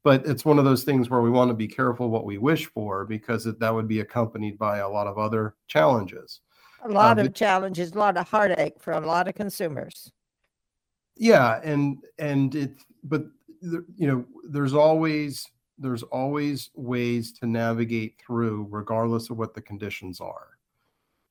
But 0.02 0.24
it's 0.26 0.46
one 0.46 0.58
of 0.58 0.64
those 0.64 0.84
things 0.84 1.10
where 1.10 1.20
we 1.20 1.28
want 1.28 1.50
to 1.50 1.54
be 1.54 1.68
careful 1.68 2.08
what 2.08 2.24
we 2.24 2.38
wish 2.38 2.66
for 2.66 3.04
because 3.04 3.44
it, 3.46 3.60
that 3.60 3.74
would 3.74 3.86
be 3.86 4.00
accompanied 4.00 4.58
by 4.58 4.78
a 4.78 4.88
lot 4.88 5.06
of 5.06 5.18
other 5.18 5.56
challenges. 5.68 6.40
A 6.84 6.88
lot 6.88 7.18
uh, 7.18 7.22
of 7.22 7.34
challenges 7.34 7.92
a 7.92 7.98
lot 7.98 8.16
of 8.16 8.26
heartache 8.28 8.80
for 8.80 8.92
a 8.92 9.00
lot 9.00 9.28
of 9.28 9.34
consumers. 9.34 10.10
Yeah 11.16 11.60
and 11.62 11.98
and 12.18 12.54
it 12.54 12.72
but 13.04 13.26
you 13.62 14.06
know 14.06 14.24
there's 14.48 14.72
always 14.72 15.46
there's 15.78 16.02
always 16.04 16.70
ways 16.74 17.32
to 17.32 17.46
navigate 17.46 18.20
through 18.24 18.66
regardless 18.70 19.30
of 19.30 19.38
what 19.38 19.54
the 19.54 19.62
conditions 19.62 20.20
are. 20.20 20.48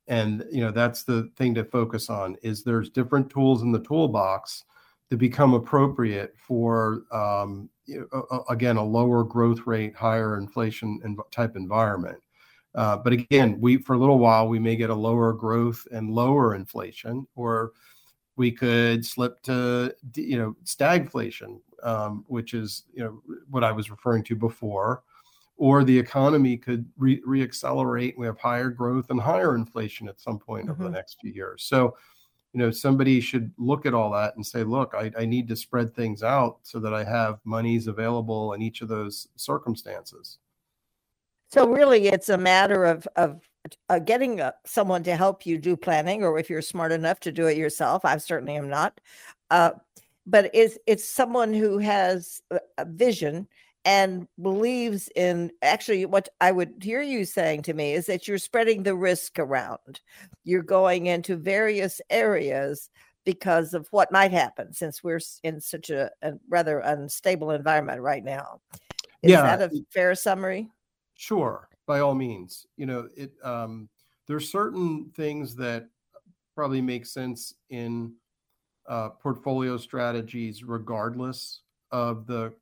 And 0.07 0.43
you 0.51 0.61
know 0.61 0.71
that's 0.71 1.03
the 1.03 1.31
thing 1.37 1.55
to 1.55 1.63
focus 1.63 2.09
on 2.09 2.35
is 2.41 2.63
there's 2.63 2.89
different 2.89 3.29
tools 3.29 3.61
in 3.61 3.71
the 3.71 3.83
toolbox 3.83 4.65
to 5.09 5.17
become 5.17 5.53
appropriate 5.53 6.35
for 6.37 7.03
um, 7.11 7.69
again 8.49 8.77
a 8.77 8.83
lower 8.83 9.23
growth 9.23 9.65
rate 9.65 9.95
higher 9.95 10.37
inflation 10.37 11.17
type 11.31 11.55
environment 11.55 12.21
uh, 12.75 12.95
but 12.97 13.11
again 13.11 13.59
we 13.59 13.77
for 13.77 13.93
a 13.93 13.97
little 13.97 14.19
while 14.19 14.47
we 14.47 14.59
may 14.59 14.75
get 14.75 14.91
a 14.91 14.95
lower 14.95 15.33
growth 15.33 15.87
and 15.91 16.11
lower 16.11 16.53
inflation 16.53 17.25
or 17.35 17.71
we 18.35 18.51
could 18.51 19.03
slip 19.03 19.41
to 19.41 19.93
you 20.15 20.37
know 20.37 20.55
stagflation 20.63 21.59
um, 21.83 22.25
which 22.27 22.53
is 22.53 22.83
you 22.93 23.03
know 23.03 23.21
what 23.49 23.63
I 23.63 23.71
was 23.71 23.89
referring 23.89 24.23
to 24.25 24.35
before, 24.35 25.03
or 25.57 25.83
the 25.83 25.97
economy 25.97 26.57
could 26.57 26.85
re- 26.97 27.21
reaccelerate. 27.21 28.17
We 28.17 28.25
have 28.25 28.39
higher 28.39 28.69
growth 28.69 29.09
and 29.09 29.19
higher 29.19 29.55
inflation 29.55 30.07
at 30.07 30.19
some 30.19 30.39
point 30.39 30.63
mm-hmm. 30.63 30.71
over 30.71 30.83
the 30.83 30.89
mm-hmm. 30.89 30.95
next 30.95 31.17
few 31.21 31.31
years. 31.31 31.63
So, 31.63 31.95
you 32.53 32.59
know, 32.59 32.71
somebody 32.71 33.21
should 33.21 33.51
look 33.57 33.85
at 33.85 33.93
all 33.93 34.11
that 34.11 34.35
and 34.35 34.45
say, 34.45 34.63
look, 34.63 34.93
I, 34.97 35.11
I 35.17 35.25
need 35.25 35.47
to 35.49 35.55
spread 35.55 35.93
things 35.93 36.23
out 36.23 36.59
so 36.63 36.79
that 36.79 36.93
I 36.93 37.03
have 37.03 37.39
monies 37.43 37.87
available 37.87 38.53
in 38.53 38.61
each 38.61 38.81
of 38.81 38.87
those 38.87 39.27
circumstances. 39.35 40.39
So 41.51 41.67
really, 41.67 42.07
it's 42.07 42.29
a 42.29 42.37
matter 42.37 42.85
of 42.85 43.07
of 43.15 43.41
uh, 43.89 43.99
getting 43.99 44.39
uh, 44.39 44.51
someone 44.65 45.03
to 45.03 45.15
help 45.15 45.45
you 45.45 45.57
do 45.57 45.75
planning, 45.75 46.23
or 46.23 46.37
if 46.39 46.49
you're 46.49 46.61
smart 46.61 46.91
enough 46.91 47.19
to 47.21 47.31
do 47.31 47.47
it 47.47 47.57
yourself. 47.57 48.05
I 48.05 48.17
certainly 48.17 48.55
am 48.55 48.69
not. 48.69 48.99
Uh, 49.49 49.71
but 50.25 50.49
it's 50.53 50.77
it's 50.85 51.05
someone 51.05 51.53
who 51.53 51.79
has 51.79 52.41
a 52.77 52.85
vision 52.85 53.47
and 53.85 54.27
believes 54.41 55.09
in 55.15 55.51
actually 55.61 56.05
what 56.05 56.29
I 56.41 56.51
would 56.51 56.75
hear 56.81 57.01
you 57.01 57.25
saying 57.25 57.63
to 57.63 57.73
me 57.73 57.93
is 57.93 58.07
that 58.07 58.27
you're 58.27 58.37
spreading 58.37 58.83
the 58.83 58.95
risk 58.95 59.39
around. 59.39 60.01
You're 60.43 60.63
going 60.63 61.05
into 61.05 61.35
various 61.35 62.01
areas 62.09 62.89
because 63.25 63.73
of 63.73 63.87
what 63.91 64.11
might 64.11 64.31
happen 64.31 64.73
since 64.73 65.03
we're 65.03 65.19
in 65.43 65.61
such 65.61 65.89
a, 65.89 66.11
a 66.21 66.33
rather 66.49 66.79
unstable 66.79 67.51
environment 67.51 68.01
right 68.01 68.23
now. 68.23 68.59
Is 69.21 69.31
yeah. 69.31 69.55
that 69.55 69.71
a 69.71 69.85
fair 69.91 70.15
summary? 70.15 70.69
Sure, 71.15 71.67
by 71.85 71.99
all 71.99 72.15
means. 72.15 72.65
You 72.77 72.85
know, 72.85 73.09
it 73.15 73.33
um 73.43 73.89
there's 74.27 74.51
certain 74.51 75.11
things 75.15 75.55
that 75.55 75.87
probably 76.55 76.81
make 76.81 77.05
sense 77.05 77.53
in 77.69 78.13
uh, 78.87 79.09
portfolio 79.09 79.77
strategies 79.77 80.63
regardless 80.63 81.61
of 81.91 82.25
the 82.25 82.53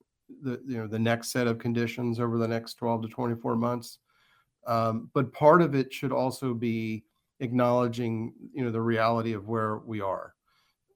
the 0.41 0.62
you 0.65 0.77
know 0.77 0.88
the 0.88 1.00
next 1.00 1.31
set 1.31 1.48
of 1.48 1.60
conditions 1.60 2.19
over 2.19 2.38
the 2.38 2.48
next 2.48 2.75
12 2.75 3.03
to 3.03 3.07
24 3.07 3.55
months. 3.55 4.00
Um, 4.65 5.10
but 5.13 5.31
part 5.31 5.62
of 5.62 5.75
it 5.75 5.93
should 5.93 6.12
also 6.12 6.53
be 6.53 7.03
acknowledging 7.39 8.34
you 8.53 8.63
know 8.63 8.72
the 8.72 8.81
reality 8.81 9.34
of 9.34 9.48
where 9.48 9.77
we 9.77 10.01
are. 10.01 10.34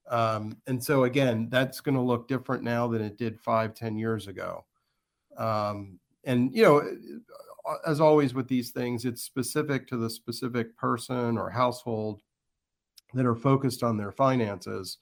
Um, 0.10 0.58
and 0.68 0.84
so 0.84 1.06
again 1.06 1.48
that's 1.50 1.80
going 1.80 1.96
to 1.96 2.02
look 2.02 2.28
different 2.28 2.64
now 2.64 2.88
than 2.88 3.02
it 3.02 3.18
did 3.18 3.40
five 3.40 3.74
ten 3.74 3.98
years 3.98 4.28
ago. 4.28 4.66
Um, 5.38 6.00
and 6.26 6.54
you 6.54 6.64
know 6.64 6.84
as 7.86 8.02
always 8.02 8.34
with 8.34 8.48
these 8.48 8.72
things, 8.72 9.06
it's 9.06 9.24
specific 9.24 9.88
to 9.88 9.98
the 9.98 10.10
specific 10.10 10.76
person 10.78 11.38
or 11.38 11.50
household 11.50 12.22
that 13.14 13.26
are 13.26 13.36
focused 13.36 13.84
on 13.84 13.98
their 13.98 14.12
finances. 14.12 14.98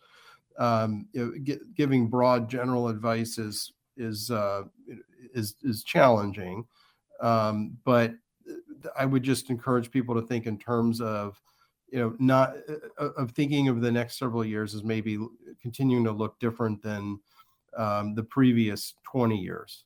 Um, 0.57 1.07
you 1.13 1.25
know, 1.25 1.55
giving 1.75 2.07
broad 2.07 2.49
general 2.49 2.89
advice 2.89 3.37
is 3.37 3.73
is 3.99 4.31
uh, 4.31 4.63
is 5.33 5.55
is 5.63 5.83
challenging, 5.83 6.65
um, 7.21 7.77
but 7.83 8.13
I 8.97 9.05
would 9.05 9.23
just 9.23 9.49
encourage 9.49 9.91
people 9.91 10.15
to 10.15 10.21
think 10.21 10.47
in 10.47 10.57
terms 10.57 11.01
of 11.01 11.41
you 11.91 11.99
know 11.99 12.15
not 12.19 12.55
uh, 12.97 13.11
of 13.11 13.31
thinking 13.31 13.67
of 13.67 13.81
the 13.81 13.91
next 13.91 14.17
several 14.17 14.45
years 14.45 14.73
as 14.73 14.83
maybe 14.83 15.19
continuing 15.61 16.03
to 16.05 16.11
look 16.11 16.39
different 16.39 16.81
than 16.81 17.19
um, 17.77 18.15
the 18.15 18.23
previous 18.23 18.95
20 19.03 19.37
years. 19.37 19.83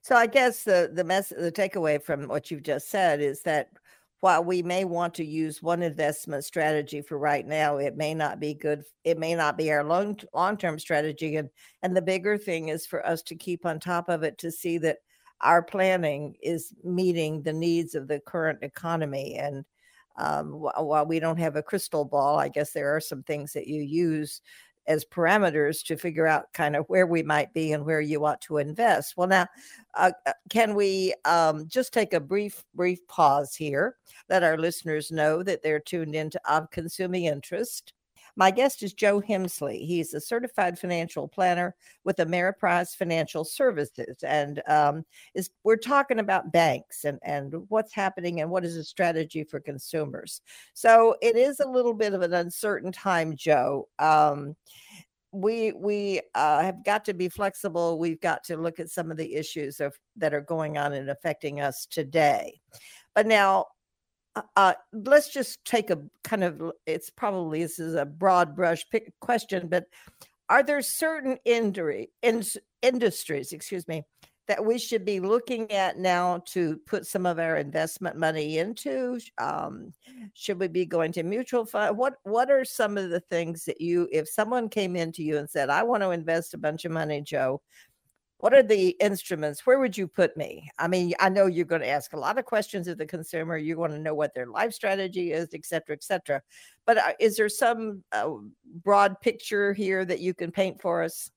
So 0.00 0.16
i 0.16 0.26
guess 0.26 0.64
the 0.64 0.90
the 0.92 1.04
mess 1.04 1.28
the 1.28 1.52
takeaway 1.52 2.02
from 2.02 2.28
what 2.28 2.50
you've 2.50 2.62
just 2.62 2.88
said 2.88 3.20
is 3.20 3.42
that 3.42 3.68
while 4.20 4.42
we 4.42 4.62
may 4.62 4.84
want 4.84 5.14
to 5.14 5.24
use 5.24 5.62
one 5.62 5.82
investment 5.82 6.44
strategy 6.44 7.00
for 7.00 7.18
right 7.18 7.46
now 7.46 7.76
it 7.76 7.96
may 7.96 8.14
not 8.14 8.40
be 8.40 8.54
good 8.54 8.82
it 9.04 9.18
may 9.18 9.34
not 9.34 9.56
be 9.56 9.70
our 9.70 9.84
long 9.84 10.18
long-term 10.34 10.78
strategy 10.78 11.36
and 11.36 11.48
and 11.82 11.96
the 11.96 12.02
bigger 12.02 12.36
thing 12.36 12.68
is 12.68 12.86
for 12.86 13.06
us 13.06 13.22
to 13.22 13.36
keep 13.36 13.64
on 13.64 13.78
top 13.78 14.08
of 14.08 14.22
it 14.22 14.38
to 14.38 14.50
see 14.50 14.78
that 14.78 14.98
our 15.40 15.62
planning 15.62 16.34
is 16.42 16.74
meeting 16.82 17.42
the 17.42 17.52
needs 17.52 17.94
of 17.94 18.08
the 18.08 18.20
current 18.20 18.58
economy 18.62 19.36
and 19.36 19.64
um, 20.18 20.46
while 20.50 21.06
we 21.06 21.20
don't 21.20 21.38
have 21.38 21.54
a 21.54 21.62
crystal 21.62 22.04
ball, 22.04 22.40
I 22.40 22.48
guess 22.48 22.72
there 22.72 22.94
are 22.94 23.00
some 23.00 23.22
things 23.22 23.52
that 23.52 23.68
you 23.68 23.82
use 23.82 24.40
as 24.88 25.04
parameters 25.04 25.84
to 25.84 25.96
figure 25.96 26.26
out 26.26 26.52
kind 26.54 26.74
of 26.74 26.84
where 26.88 27.06
we 27.06 27.22
might 27.22 27.52
be 27.52 27.72
and 27.72 27.84
where 27.84 28.00
you 28.00 28.18
want 28.18 28.40
to 28.40 28.56
invest. 28.56 29.16
Well, 29.16 29.28
now, 29.28 29.46
uh, 29.94 30.12
uh 30.26 30.32
can 30.48 30.74
we 30.74 31.14
um, 31.24 31.68
just 31.68 31.92
take 31.92 32.14
a 32.14 32.20
brief, 32.20 32.64
brief 32.74 33.06
pause 33.06 33.54
here? 33.54 33.96
Let 34.28 34.42
our 34.42 34.56
listeners 34.56 35.12
know 35.12 35.42
that 35.42 35.62
they're 35.62 35.78
tuned 35.78 36.14
into 36.14 36.40
Of 36.50 36.70
Consuming 36.70 37.26
Interest. 37.26 37.92
My 38.38 38.52
guest 38.52 38.84
is 38.84 38.92
Joe 38.92 39.20
Hemsley. 39.20 39.84
He's 39.84 40.14
a 40.14 40.20
certified 40.20 40.78
financial 40.78 41.26
planner 41.26 41.74
with 42.04 42.18
Ameriprise 42.18 42.96
Financial 42.96 43.44
Services, 43.44 44.22
and 44.22 44.62
um, 44.68 45.04
is 45.34 45.50
we're 45.64 45.74
talking 45.74 46.20
about 46.20 46.52
banks 46.52 47.04
and 47.04 47.18
and 47.24 47.52
what's 47.66 47.92
happening 47.92 48.40
and 48.40 48.48
what 48.48 48.64
is 48.64 48.76
a 48.76 48.84
strategy 48.84 49.42
for 49.42 49.58
consumers. 49.58 50.40
So 50.72 51.16
it 51.20 51.34
is 51.34 51.58
a 51.58 51.68
little 51.68 51.94
bit 51.94 52.14
of 52.14 52.22
an 52.22 52.32
uncertain 52.32 52.92
time, 52.92 53.34
Joe. 53.34 53.88
Um, 53.98 54.54
we 55.32 55.72
we 55.72 56.20
uh, 56.36 56.62
have 56.62 56.84
got 56.84 57.04
to 57.06 57.14
be 57.14 57.28
flexible. 57.28 57.98
We've 57.98 58.20
got 58.20 58.44
to 58.44 58.56
look 58.56 58.78
at 58.78 58.88
some 58.88 59.10
of 59.10 59.16
the 59.16 59.34
issues 59.34 59.80
of 59.80 59.98
that 60.14 60.32
are 60.32 60.40
going 60.40 60.78
on 60.78 60.92
and 60.92 61.10
affecting 61.10 61.60
us 61.60 61.86
today. 61.86 62.60
But 63.16 63.26
now 63.26 63.66
uh, 64.36 64.42
uh, 64.56 64.74
let's 64.92 65.32
just 65.32 65.64
take 65.64 65.90
a 65.90 65.98
kind 66.24 66.44
of 66.44 66.72
it's 66.86 67.10
probably 67.10 67.62
this 67.62 67.78
is 67.78 67.94
a 67.94 68.04
broad 68.04 68.54
brush 68.54 68.84
question 69.20 69.68
but 69.68 69.84
are 70.50 70.62
there 70.62 70.80
certain 70.80 71.36
industry, 71.44 72.10
in, 72.22 72.42
industries 72.82 73.52
excuse 73.52 73.86
me 73.88 74.02
that 74.48 74.64
we 74.64 74.78
should 74.78 75.04
be 75.04 75.20
looking 75.20 75.70
at 75.70 75.98
now 75.98 76.42
to 76.46 76.78
put 76.86 77.06
some 77.06 77.26
of 77.26 77.38
our 77.38 77.58
investment 77.58 78.16
money 78.16 78.56
into? 78.56 79.20
Um, 79.36 79.92
should 80.32 80.58
we 80.58 80.68
be 80.68 80.86
going 80.86 81.12
to 81.12 81.22
mutual 81.22 81.66
fund 81.66 81.96
what 81.96 82.14
what 82.22 82.50
are 82.50 82.64
some 82.64 82.96
of 82.96 83.10
the 83.10 83.20
things 83.20 83.64
that 83.64 83.80
you 83.80 84.08
if 84.10 84.28
someone 84.28 84.68
came 84.68 84.96
into 84.96 85.22
you 85.22 85.36
and 85.36 85.48
said 85.48 85.68
i 85.68 85.82
want 85.82 86.02
to 86.02 86.10
invest 86.10 86.54
a 86.54 86.58
bunch 86.58 86.84
of 86.84 86.92
money 86.92 87.20
joe 87.20 87.60
what 88.38 88.54
are 88.54 88.62
the 88.62 88.90
instruments? 89.00 89.66
Where 89.66 89.80
would 89.80 89.98
you 89.98 90.06
put 90.06 90.36
me? 90.36 90.70
I 90.78 90.88
mean 90.88 91.12
i 91.20 91.28
know 91.28 91.46
you're 91.46 91.64
going 91.64 91.82
to 91.82 91.88
ask 91.88 92.12
a 92.12 92.18
lot 92.18 92.38
of 92.38 92.44
questions 92.44 92.88
of 92.88 92.98
the 92.98 93.06
consumer 93.06 93.56
you 93.56 93.76
want 93.76 93.92
to 93.92 93.98
know 93.98 94.14
what 94.14 94.34
their 94.34 94.46
life 94.46 94.72
strategy 94.72 95.32
is 95.32 95.48
et 95.54 95.64
cetera 95.64 95.94
et 95.96 96.02
cetera. 96.02 96.42
But 96.86 96.98
uh, 96.98 97.12
is 97.18 97.36
there 97.36 97.48
some 97.48 98.02
uh, 98.12 98.30
broad 98.84 99.20
picture 99.20 99.72
here 99.72 100.04
that 100.04 100.20
you 100.20 100.34
can 100.34 100.50
paint 100.50 100.80
for 100.80 101.02
us? 101.02 101.30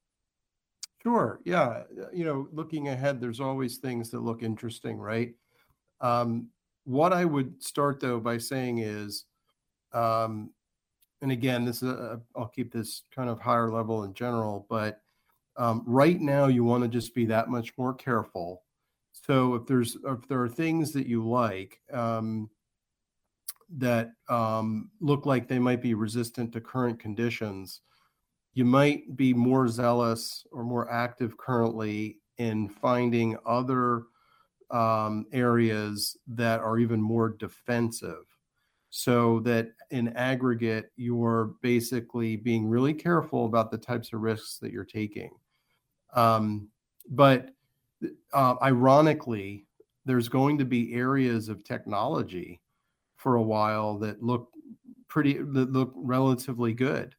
Sure 1.01 1.39
yeah 1.43 1.83
uh, 2.01 2.05
you 2.13 2.23
know 2.23 2.47
looking 2.51 2.89
ahead 2.89 3.19
there's 3.19 3.39
always 3.39 3.77
things 3.77 4.09
that 4.11 4.19
look 4.19 4.43
interesting 4.43 4.97
right? 4.97 5.33
Um, 6.01 6.47
what 6.85 7.13
i 7.13 7.25
would 7.25 7.61
start 7.61 7.99
though 7.99 8.19
by 8.19 8.37
saying 8.39 8.79
is 8.79 9.25
um, 9.93 10.49
and 11.21 11.31
again 11.31 11.63
this 11.63 11.83
is 11.83 11.89
a, 11.89 12.19
i'll 12.35 12.47
keep 12.47 12.71
this 12.71 13.03
kind 13.15 13.29
of 13.29 13.39
higher 13.39 13.71
level 13.71 14.03
in 14.03 14.13
general 14.13 14.65
but 14.67 15.01
um, 15.61 15.83
right 15.85 16.19
now, 16.19 16.47
you 16.47 16.63
want 16.63 16.83
to 16.83 16.89
just 16.89 17.13
be 17.13 17.25
that 17.25 17.47
much 17.47 17.77
more 17.77 17.93
careful. 17.93 18.63
So 19.11 19.53
if 19.53 19.67
there's 19.67 19.95
if 20.07 20.27
there 20.27 20.41
are 20.41 20.49
things 20.49 20.91
that 20.93 21.05
you 21.05 21.23
like 21.23 21.79
um, 21.93 22.49
that 23.77 24.13
um, 24.27 24.89
look 25.01 25.27
like 25.27 25.47
they 25.47 25.59
might 25.59 25.83
be 25.83 25.93
resistant 25.93 26.51
to 26.53 26.61
current 26.61 26.99
conditions, 26.99 27.81
you 28.55 28.65
might 28.65 29.15
be 29.15 29.35
more 29.35 29.67
zealous 29.67 30.47
or 30.51 30.63
more 30.63 30.91
active 30.91 31.37
currently 31.37 32.17
in 32.39 32.67
finding 32.67 33.37
other 33.45 34.05
um, 34.71 35.27
areas 35.31 36.17
that 36.25 36.59
are 36.59 36.79
even 36.79 36.99
more 36.99 37.29
defensive 37.29 38.25
so 38.89 39.41
that 39.41 39.73
in 39.91 40.07
aggregate, 40.15 40.91
you're 40.95 41.53
basically 41.61 42.35
being 42.35 42.67
really 42.67 42.95
careful 42.95 43.45
about 43.45 43.69
the 43.69 43.77
types 43.77 44.11
of 44.11 44.21
risks 44.21 44.57
that 44.57 44.71
you're 44.71 44.83
taking. 44.83 45.29
Um, 46.13 46.69
but 47.09 47.51
uh, 48.33 48.55
ironically, 48.61 49.67
there's 50.05 50.29
going 50.29 50.57
to 50.57 50.65
be 50.65 50.93
areas 50.93 51.49
of 51.49 51.63
technology 51.63 52.61
for 53.15 53.35
a 53.35 53.41
while 53.41 53.97
that 53.99 54.23
look 54.23 54.49
pretty, 55.07 55.33
that 55.37 55.71
look 55.71 55.93
relatively 55.95 56.73
good. 56.73 57.15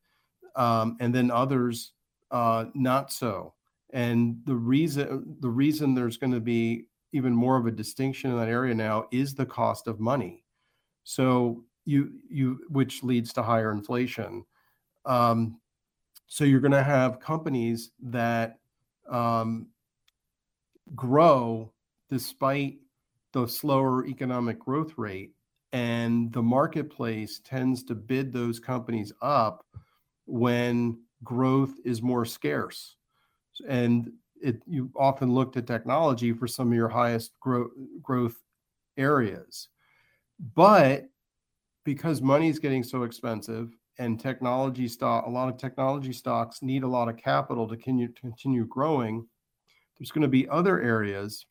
Um, 0.57 0.97
and 1.01 1.15
then 1.15 1.31
others 1.31 1.93
uh, 2.31 2.67
not 2.75 3.13
so. 3.13 3.55
And 3.93 4.39
the 4.47 4.55
reason 4.55 5.37
the 5.41 5.51
reason 5.51 5.95
there's 5.95 6.17
going 6.17 6.33
to 6.33 6.41
be 6.41 6.87
even 7.13 7.33
more 7.35 7.59
of 7.59 7.67
a 7.67 7.71
distinction 7.71 8.31
in 8.31 8.39
that 8.39 8.49
area 8.49 8.75
now 8.75 9.07
is 9.13 9.35
the 9.35 9.47
cost 9.47 9.87
of 9.87 10.01
money. 10.01 10.43
So 11.05 11.65
you 11.85 12.13
you 12.29 12.61
which 12.71 13.03
leads 13.03 13.33
to 13.35 13.43
higher 13.43 13.71
inflation. 13.71 14.45
Um, 15.05 15.61
so 16.27 16.45
you're 16.45 16.61
going 16.61 16.73
to 16.73 16.83
have 16.83 17.21
companies 17.21 17.91
that 18.01 18.59
um, 19.11 19.69
grow 20.95 21.73
despite 22.09 22.79
the 23.33 23.47
slower 23.47 24.07
economic 24.07 24.59
growth 24.59 24.95
rate, 24.97 25.33
and 25.73 26.33
the 26.33 26.43
marketplace 26.43 27.41
tends 27.45 27.83
to 27.85 27.95
bid 27.95 28.33
those 28.33 28.61
companies 28.61 29.13
up 29.23 29.65
when 30.27 30.99
growth 31.25 31.75
is 31.85 32.03
more 32.03 32.25
scarce. 32.25 32.97
And 33.67 34.11
it, 34.43 34.63
you 34.67 34.91
often 34.97 35.33
look 35.33 35.53
to 35.53 35.63
technology 35.63 36.33
for 36.33 36.47
some 36.47 36.69
of 36.69 36.75
your 36.75 36.89
highest 36.89 37.33
growth 37.41 37.71
growth 38.03 38.37
areas. 38.97 39.69
But 40.55 41.09
because 41.85 42.21
money 42.21 42.49
is 42.49 42.59
getting 42.59 42.83
so 42.83 43.05
expensive 43.05 43.71
and 43.99 44.19
technology 44.19 44.89
stock, 44.89 45.27
a 45.27 45.31
lot 45.31 45.49
of 45.49 45.57
technology 45.57 46.13
stocks 46.13 46.63
need 46.63 46.83
a 46.83 46.89
lot 46.89 47.09
of 47.09 47.17
capital 47.17 47.69
to 47.69 47.77
continue, 47.77 48.09
continue 48.13 48.65
growing. 48.67 49.27
There's 49.99 50.11
going 50.11 50.23
to 50.23 50.29
be 50.29 50.49
other 50.49 50.81
areas 50.81 51.47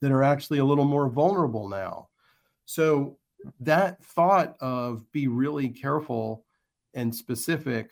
that 0.00 0.12
are 0.12 0.22
actually 0.22 0.58
a 0.58 0.64
little 0.64 0.84
more 0.84 1.08
vulnerable 1.08 1.68
now. 1.68 2.08
So 2.64 3.18
that 3.60 4.02
thought 4.02 4.56
of 4.60 5.10
be 5.12 5.28
really 5.28 5.68
careful 5.68 6.44
and 6.94 7.14
specific, 7.14 7.90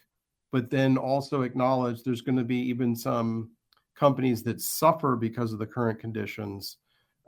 but 0.53 0.71
then 0.71 0.97
also 0.97 1.43
acknowledge 1.43 2.03
there's 2.03 2.21
going 2.23 2.39
to 2.39 2.45
be 2.45 2.59
even 2.59 2.95
some 2.95 3.51
companies 3.95 4.43
that 4.45 4.61
suffer 4.61 5.17
because 5.17 5.53
of 5.53 5.59
the 5.59 5.67
current 5.67 5.99
conditions 5.99 6.77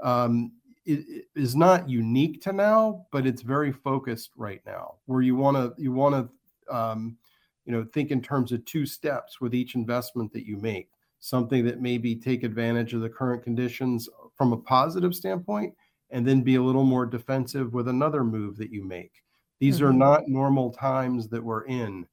um, 0.03 0.53
it 0.87 1.27
is 1.35 1.55
not 1.55 1.89
unique 1.89 2.43
to 2.43 2.53
now, 2.53 3.07
but 3.13 3.27
it's 3.27 3.43
very 3.43 3.73
focused 3.73 4.31
right 4.37 4.61
now. 4.67 4.95
Where 5.07 5.23
you 5.23 5.37
want 5.37 5.57
to 5.57 5.81
you 5.81 5.93
want 5.93 6.31
to 6.69 6.75
um, 6.75 7.17
you 7.65 7.73
know 7.73 7.85
think 7.93 8.11
in 8.11 8.23
terms 8.23 8.53
of 8.53 8.65
two 8.65 8.87
steps 8.87 9.41
with 9.41 9.55
each 9.55 9.75
investment 9.75 10.33
that 10.33 10.47
you 10.47 10.57
make. 10.57 10.89
Something 11.23 11.67
that 11.67 11.83
maybe 11.83 12.17
take 12.17 12.45
advantage 12.45 12.95
of 12.95 13.03
the 13.03 13.11
current 13.11 13.43
conditions 13.43 14.09
from 14.37 14.55
a 14.55 14.57
positive 14.57 15.15
standpoint, 15.15 15.75
and 16.11 16.27
then 16.27 16.41
be 16.41 16.55
a 16.55 16.63
little 16.63 16.85
more 16.85 17.05
defensive 17.05 17.75
with 17.75 17.89
another 17.89 18.25
move 18.25 18.57
that 18.57 18.71
you 18.71 18.85
make. 18.85 19.23
These 19.59 19.77
mm-hmm. 19.77 19.87
are 19.87 19.93
not 19.93 20.29
normal 20.29 20.71
times 20.71 21.29
that 21.29 21.45
we're 21.45 21.67
in. 21.67 22.07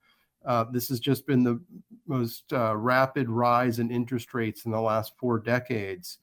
Uh, 0.46 0.66
this 0.72 0.90
has 0.90 1.00
just 1.00 1.26
been 1.26 1.44
the 1.44 1.62
most 2.06 2.52
uh, 2.52 2.76
rapid 2.76 3.30
rise 3.30 3.80
in 3.80 3.92
interest 3.92 4.34
rates 4.34 4.66
in 4.66 4.72
the 4.72 4.80
last 4.80 5.14
four 5.18 5.40
decades, 5.40 6.20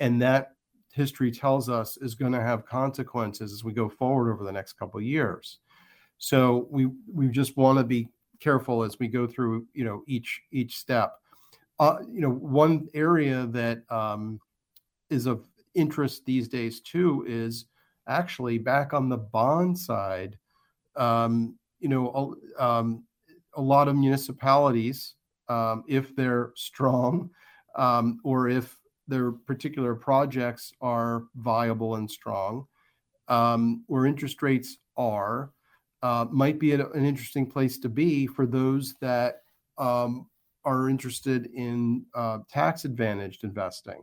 and 0.00 0.20
that 0.22 0.52
history 0.92 1.30
tells 1.30 1.68
us 1.68 1.96
is 1.96 2.14
going 2.14 2.32
to 2.32 2.40
have 2.40 2.66
consequences 2.66 3.52
as 3.52 3.64
we 3.64 3.72
go 3.72 3.88
forward 3.88 4.30
over 4.30 4.44
the 4.44 4.52
next 4.52 4.74
couple 4.74 4.98
of 4.98 5.04
years. 5.04 5.58
So 6.18 6.68
we 6.70 6.88
we 7.12 7.28
just 7.28 7.56
want 7.56 7.78
to 7.78 7.84
be 7.84 8.08
careful 8.38 8.82
as 8.82 8.98
we 8.98 9.08
go 9.08 9.26
through 9.26 9.66
you 9.74 9.84
know 9.84 10.04
each 10.06 10.42
each 10.52 10.76
step. 10.76 11.14
Uh, 11.78 11.98
you 12.08 12.20
know, 12.20 12.30
one 12.30 12.88
area 12.94 13.46
that 13.46 13.82
um, 13.90 14.38
is 15.10 15.26
of 15.26 15.42
interest 15.74 16.24
these 16.24 16.46
days 16.46 16.80
too 16.80 17.24
is 17.26 17.66
actually 18.06 18.58
back 18.58 18.92
on 18.92 19.08
the 19.08 19.16
bond 19.16 19.76
side. 19.76 20.38
Um, 20.96 21.58
you 21.80 21.88
know, 21.88 22.36
um, 22.58 23.04
a 23.54 23.60
lot 23.60 23.88
of 23.88 23.96
municipalities, 23.96 25.14
um, 25.48 25.82
if 25.88 26.14
they're 26.14 26.52
strong, 26.54 27.30
um, 27.76 28.20
or 28.22 28.48
if 28.48 28.78
their 29.12 29.30
particular 29.30 29.94
projects 29.94 30.72
are 30.80 31.24
viable 31.36 31.96
and 31.96 32.10
strong, 32.10 32.66
um, 33.28 33.84
where 33.86 34.06
interest 34.06 34.42
rates 34.42 34.78
are, 34.96 35.52
uh, 36.02 36.24
might 36.30 36.58
be 36.58 36.72
an 36.72 37.04
interesting 37.04 37.46
place 37.46 37.78
to 37.78 37.90
be 37.90 38.26
for 38.26 38.46
those 38.46 38.94
that 39.02 39.42
um, 39.76 40.26
are 40.64 40.88
interested 40.88 41.50
in 41.54 42.06
uh, 42.14 42.38
tax 42.48 42.86
advantaged 42.86 43.44
investing. 43.44 44.02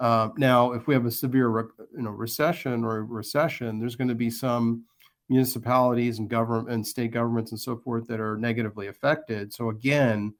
Uh, 0.00 0.30
now, 0.36 0.72
if 0.72 0.88
we 0.88 0.94
have 0.94 1.06
a 1.06 1.10
severe 1.12 1.48
re- 1.48 1.86
you 1.96 2.02
know, 2.02 2.10
recession 2.10 2.82
or 2.84 3.04
recession, 3.04 3.78
there's 3.78 3.94
going 3.94 4.08
to 4.08 4.16
be 4.16 4.30
some 4.30 4.84
municipalities 5.28 6.18
and 6.18 6.28
government 6.28 6.70
and 6.70 6.84
state 6.84 7.12
governments 7.12 7.52
and 7.52 7.60
so 7.60 7.76
forth 7.76 8.08
that 8.08 8.18
are 8.18 8.36
negatively 8.36 8.88
affected. 8.88 9.52
So 9.52 9.70
again, 9.70 10.34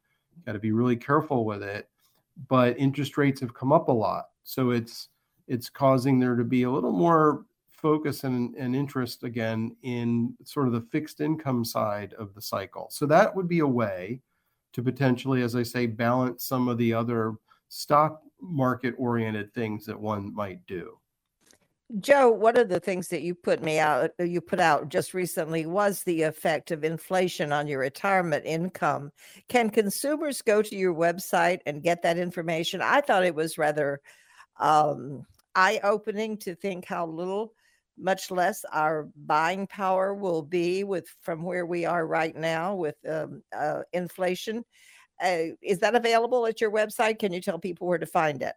got 0.44 0.54
to 0.54 0.58
be 0.58 0.72
really 0.72 0.96
careful 0.96 1.44
with 1.44 1.62
it. 1.62 1.88
But 2.48 2.78
interest 2.78 3.16
rates 3.16 3.40
have 3.40 3.54
come 3.54 3.72
up 3.72 3.88
a 3.88 3.92
lot, 3.92 4.26
so 4.42 4.70
it's 4.70 5.08
it's 5.46 5.68
causing 5.68 6.18
there 6.18 6.36
to 6.36 6.44
be 6.44 6.62
a 6.62 6.70
little 6.70 6.92
more 6.92 7.44
focus 7.70 8.24
and, 8.24 8.54
and 8.54 8.74
interest 8.74 9.24
again 9.24 9.76
in 9.82 10.34
sort 10.42 10.66
of 10.66 10.72
the 10.72 10.80
fixed 10.80 11.20
income 11.20 11.64
side 11.64 12.14
of 12.14 12.34
the 12.34 12.40
cycle. 12.40 12.88
So 12.90 13.04
that 13.06 13.34
would 13.36 13.46
be 13.46 13.58
a 13.58 13.66
way 13.66 14.20
to 14.72 14.82
potentially, 14.82 15.42
as 15.42 15.54
I 15.54 15.62
say, 15.62 15.86
balance 15.86 16.44
some 16.44 16.66
of 16.66 16.78
the 16.78 16.94
other 16.94 17.34
stock 17.68 18.22
market 18.40 18.94
oriented 18.98 19.52
things 19.52 19.84
that 19.86 20.00
one 20.00 20.34
might 20.34 20.64
do. 20.66 20.98
Joe, 22.00 22.30
one 22.30 22.56
of 22.56 22.68
the 22.68 22.80
things 22.80 23.08
that 23.08 23.22
you 23.22 23.34
put 23.34 23.62
me 23.62 23.78
out, 23.78 24.10
uh, 24.18 24.24
you 24.24 24.40
put 24.40 24.58
out 24.58 24.88
just 24.88 25.14
recently 25.14 25.66
was 25.66 26.02
the 26.02 26.22
effect 26.22 26.70
of 26.70 26.82
inflation 26.82 27.52
on 27.52 27.68
your 27.68 27.80
retirement 27.80 28.44
income. 28.44 29.12
Can 29.48 29.70
consumers 29.70 30.42
go 30.42 30.60
to 30.62 30.74
your 30.76 30.94
website 30.94 31.60
and 31.66 31.82
get 31.82 32.02
that 32.02 32.18
information? 32.18 32.82
I 32.82 33.00
thought 33.00 33.24
it 33.24 33.34
was 33.34 33.58
rather 33.58 34.00
um, 34.58 35.24
eye 35.54 35.80
opening 35.84 36.36
to 36.38 36.54
think 36.54 36.84
how 36.84 37.06
little, 37.06 37.52
much 37.96 38.30
less 38.32 38.64
our 38.72 39.08
buying 39.14 39.66
power 39.68 40.14
will 40.14 40.42
be 40.42 40.82
with 40.82 41.06
from 41.20 41.44
where 41.44 41.64
we 41.64 41.84
are 41.84 42.06
right 42.06 42.34
now 42.34 42.74
with 42.74 42.96
um, 43.08 43.42
uh, 43.56 43.82
inflation. 43.92 44.64
Uh, 45.22 45.54
is 45.62 45.78
that 45.78 45.94
available 45.94 46.44
at 46.46 46.60
your 46.60 46.72
website? 46.72 47.20
Can 47.20 47.32
you 47.32 47.40
tell 47.40 47.58
people 47.58 47.86
where 47.86 47.98
to 47.98 48.06
find 48.06 48.42
it? 48.42 48.54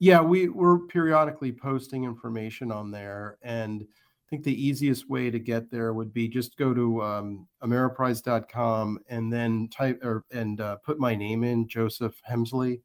Yeah, 0.00 0.20
we 0.20 0.48
we're 0.48 0.80
periodically 0.80 1.52
posting 1.52 2.04
information 2.04 2.72
on 2.72 2.90
there, 2.90 3.38
and 3.42 3.82
I 3.82 4.24
think 4.28 4.42
the 4.42 4.66
easiest 4.66 5.08
way 5.08 5.30
to 5.30 5.38
get 5.38 5.70
there 5.70 5.92
would 5.94 6.12
be 6.12 6.28
just 6.28 6.56
go 6.56 6.74
to 6.74 7.02
um, 7.02 7.46
Ameriprise.com 7.62 8.98
and 9.08 9.32
then 9.32 9.68
type 9.68 10.00
or 10.02 10.24
and 10.32 10.60
uh, 10.60 10.76
put 10.76 10.98
my 10.98 11.14
name 11.14 11.44
in 11.44 11.68
Joseph 11.68 12.20
Hemsley, 12.28 12.80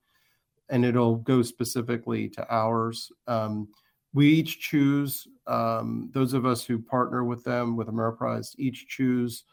and 0.70 0.86
it'll 0.86 1.18
go 1.18 1.42
specifically 1.42 2.30
to 2.30 2.46
ours. 2.54 3.12
Um, 3.28 3.70
we 4.14 4.28
each 4.28 4.60
choose 4.60 5.28
um, 5.48 6.10
those 6.14 6.34
of 6.34 6.46
us 6.46 6.64
who 6.64 6.80
partner 6.80 7.24
with 7.24 7.44
them 7.44 7.76
with 7.76 7.88
Ameriprise 7.88 8.54
each 8.58 8.88
choose 8.88 9.44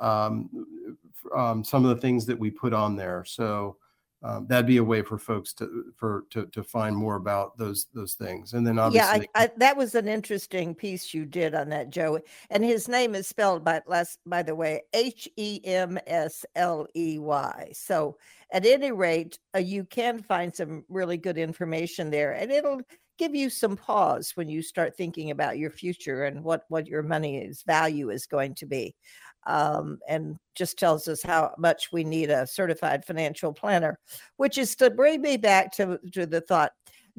um, 0.00 0.50
um, 1.34 1.64
some 1.64 1.84
of 1.84 1.94
the 1.94 2.00
things 2.00 2.26
that 2.26 2.38
we 2.38 2.50
put 2.50 2.72
on 2.74 2.96
there. 2.96 3.24
So 3.24 3.76
um, 4.24 4.46
that'd 4.48 4.66
be 4.66 4.78
a 4.78 4.84
way 4.84 5.02
for 5.02 5.18
folks 5.18 5.52
to 5.52 5.92
for 5.96 6.24
to 6.30 6.46
to 6.46 6.64
find 6.64 6.96
more 6.96 7.16
about 7.16 7.58
those 7.58 7.86
those 7.92 8.14
things. 8.14 8.54
And 8.54 8.66
then 8.66 8.78
obviously, 8.78 9.20
yeah, 9.20 9.26
I, 9.34 9.44
I, 9.44 9.50
that 9.58 9.76
was 9.76 9.94
an 9.94 10.08
interesting 10.08 10.74
piece 10.74 11.12
you 11.12 11.26
did 11.26 11.54
on 11.54 11.68
that, 11.68 11.90
Joe. 11.90 12.18
And 12.48 12.64
his 12.64 12.88
name 12.88 13.14
is 13.14 13.28
spelled 13.28 13.64
by 13.64 13.82
last 13.86 14.18
by 14.24 14.42
the 14.42 14.54
way, 14.54 14.82
H 14.94 15.28
E 15.36 15.60
M 15.64 15.98
S 16.06 16.46
L 16.56 16.86
E 16.96 17.18
Y. 17.18 17.70
So 17.74 18.16
at 18.50 18.64
any 18.64 18.92
rate, 18.92 19.38
uh, 19.54 19.58
you 19.58 19.84
can 19.84 20.22
find 20.22 20.54
some 20.54 20.84
really 20.88 21.18
good 21.18 21.36
information 21.36 22.10
there, 22.10 22.32
and 22.32 22.50
it'll 22.50 22.80
give 23.18 23.34
you 23.34 23.50
some 23.50 23.76
pause 23.76 24.32
when 24.36 24.48
you 24.48 24.62
start 24.62 24.96
thinking 24.96 25.30
about 25.30 25.58
your 25.58 25.70
future 25.70 26.24
and 26.24 26.42
what 26.42 26.64
what 26.68 26.86
your 26.86 27.02
money's 27.02 27.62
value 27.66 28.08
is 28.08 28.26
going 28.26 28.54
to 28.54 28.64
be 28.64 28.94
um, 29.46 29.98
and 30.08 30.36
just 30.54 30.78
tells 30.78 31.08
us 31.08 31.22
how 31.22 31.54
much 31.58 31.92
we 31.92 32.04
need 32.04 32.30
a 32.30 32.46
certified 32.46 33.04
financial 33.04 33.52
planner, 33.52 33.98
which 34.36 34.58
is 34.58 34.74
to 34.76 34.90
bring 34.90 35.20
me 35.20 35.36
back 35.36 35.72
to, 35.72 35.98
to 36.12 36.26
the 36.26 36.40
thought. 36.40 36.72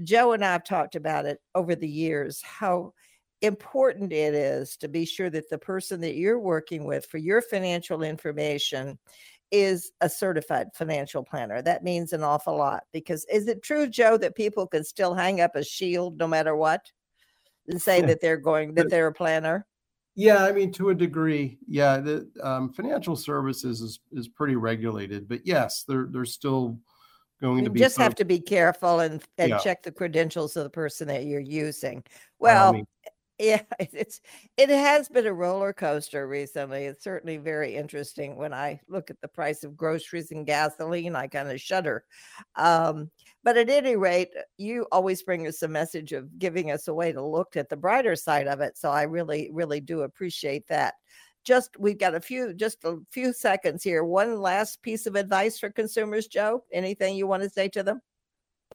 Joe 0.04 0.34
and 0.34 0.44
I 0.44 0.52
have 0.52 0.64
talked 0.64 0.96
about 0.96 1.26
it 1.26 1.40
over 1.54 1.76
the 1.76 1.88
years 1.88 2.42
how 2.42 2.94
important 3.42 4.12
it 4.12 4.34
is 4.34 4.76
to 4.78 4.88
be 4.88 5.06
sure 5.06 5.30
that 5.30 5.50
the 5.50 5.58
person 5.58 6.02
that 6.02 6.16
you're 6.16 6.40
working 6.40 6.86
with 6.86 7.06
for 7.06 7.18
your 7.18 7.42
financial 7.42 8.02
information 8.02 8.98
is 9.52 9.92
a 10.02 10.10
certified 10.10 10.68
financial 10.74 11.24
planner. 11.24 11.62
That 11.62 11.84
means 11.84 12.14
an 12.14 12.24
awful 12.24 12.58
lot 12.58 12.84
because 12.92 13.26
is 13.32 13.48
it 13.48 13.64
true, 13.64 13.88
Joe, 13.88 14.18
that 14.18 14.36
people 14.36 14.68
can 14.68 14.84
still 14.84 15.14
hang 15.14 15.42
up 15.42 15.56
a 15.56 15.64
shield 15.64 16.18
no 16.18 16.28
matter 16.28 16.56
what 16.56 16.92
and 17.68 17.82
say 17.82 18.02
that 18.02 18.22
they're 18.22 18.38
going, 18.38 18.74
that 18.76 18.90
they're 18.90 19.08
a 19.08 19.14
planner? 19.14 19.66
Yeah, 20.16 20.46
I 20.46 20.54
mean, 20.54 20.72
to 20.74 20.90
a 20.90 20.96
degree, 20.96 21.58
yeah. 21.68 21.98
The 21.98 22.30
um, 22.42 22.72
financial 22.72 23.18
services 23.18 23.82
is 23.82 24.00
is 24.14 24.30
pretty 24.30 24.56
regulated, 24.56 25.28
but 25.28 25.46
yes, 25.46 25.84
they're 25.88 26.08
they're 26.10 26.24
still 26.24 26.80
going 27.42 27.60
you 27.60 27.64
to 27.66 27.70
be. 27.70 27.80
You 27.80 27.86
just 27.86 27.98
have 27.98 28.16
to 28.16 28.26
be 28.26 28.40
careful 28.40 29.02
and, 29.02 29.22
and 29.38 29.50
yeah. 29.50 29.58
check 29.58 29.84
the 29.84 29.92
credentials 29.92 30.56
of 30.56 30.64
the 30.64 30.70
person 30.70 31.08
that 31.10 31.26
you're 31.26 31.42
using. 31.42 32.02
Well, 32.40 32.70
I 32.70 32.72
mean, 32.72 32.88
yeah, 33.40 33.62
it's 33.80 34.22
it 34.58 34.70
has 34.70 35.10
been 35.10 35.26
a 35.28 35.34
roller 35.34 35.74
coaster 35.74 36.28
recently. 36.28 36.86
It's 36.86 37.04
certainly 37.04 37.38
very 37.38 37.76
interesting. 37.76 38.36
When 38.38 38.54
I 38.54 38.80
look 38.88 39.10
at 39.10 39.20
the 39.22 39.28
price 39.28 39.64
of 39.64 39.78
groceries 39.78 40.32
and 40.32 40.46
gasoline, 40.46 41.16
I 41.16 41.28
kind 41.28 41.50
of 41.50 41.60
shudder. 41.60 42.06
Um, 42.56 43.12
but 43.44 43.58
at 43.58 43.70
any 43.70 43.96
rate, 43.96 44.32
you 44.58 44.88
always 44.92 45.22
bring 45.24 45.48
us 45.48 45.62
a 45.62 45.68
message 45.68 46.14
of 46.14 46.40
giving 46.40 46.72
us 46.72 46.88
a 46.88 46.94
way 46.94 47.12
to 47.12 47.22
look 47.22 47.56
at 47.56 47.70
the 47.70 47.78
brighter 47.78 48.16
side 48.16 48.48
of 48.48 48.62
it. 48.62 48.78
So 48.78 48.90
I 48.90 49.04
really, 49.04 49.50
really 49.54 49.80
do 49.82 50.02
appreciate 50.02 50.68
that. 50.68 50.96
Just 51.44 51.78
we've 51.78 52.00
got 52.00 52.16
a 52.16 52.22
few, 52.22 52.56
just 52.56 52.84
a 52.86 52.98
few 53.12 53.32
seconds 53.32 53.84
here. 53.84 54.04
One 54.04 54.42
last 54.42 54.82
piece 54.82 55.06
of 55.06 55.16
advice 55.16 55.60
for 55.60 55.70
consumers, 55.70 56.28
Joe. 56.28 56.64
Anything 56.74 57.16
you 57.16 57.28
want 57.28 57.44
to 57.44 57.50
say 57.50 57.70
to 57.70 57.84
them? 57.84 58.02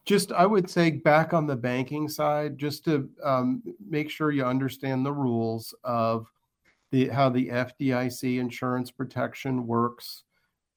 Just 0.06 0.32
i 0.32 0.46
would 0.46 0.68
say 0.68 0.90
back 0.90 1.32
on 1.34 1.46
the 1.46 1.56
banking 1.56 2.08
side 2.08 2.58
just 2.58 2.84
to 2.84 3.08
um, 3.22 3.62
make 3.88 4.10
sure 4.10 4.30
you 4.30 4.44
understand 4.44 5.04
the 5.04 5.12
rules 5.12 5.74
of 5.84 6.26
the 6.90 7.08
how 7.08 7.28
the 7.28 7.48
fdic 7.48 8.38
insurance 8.38 8.90
protection 8.90 9.66
works. 9.66 10.24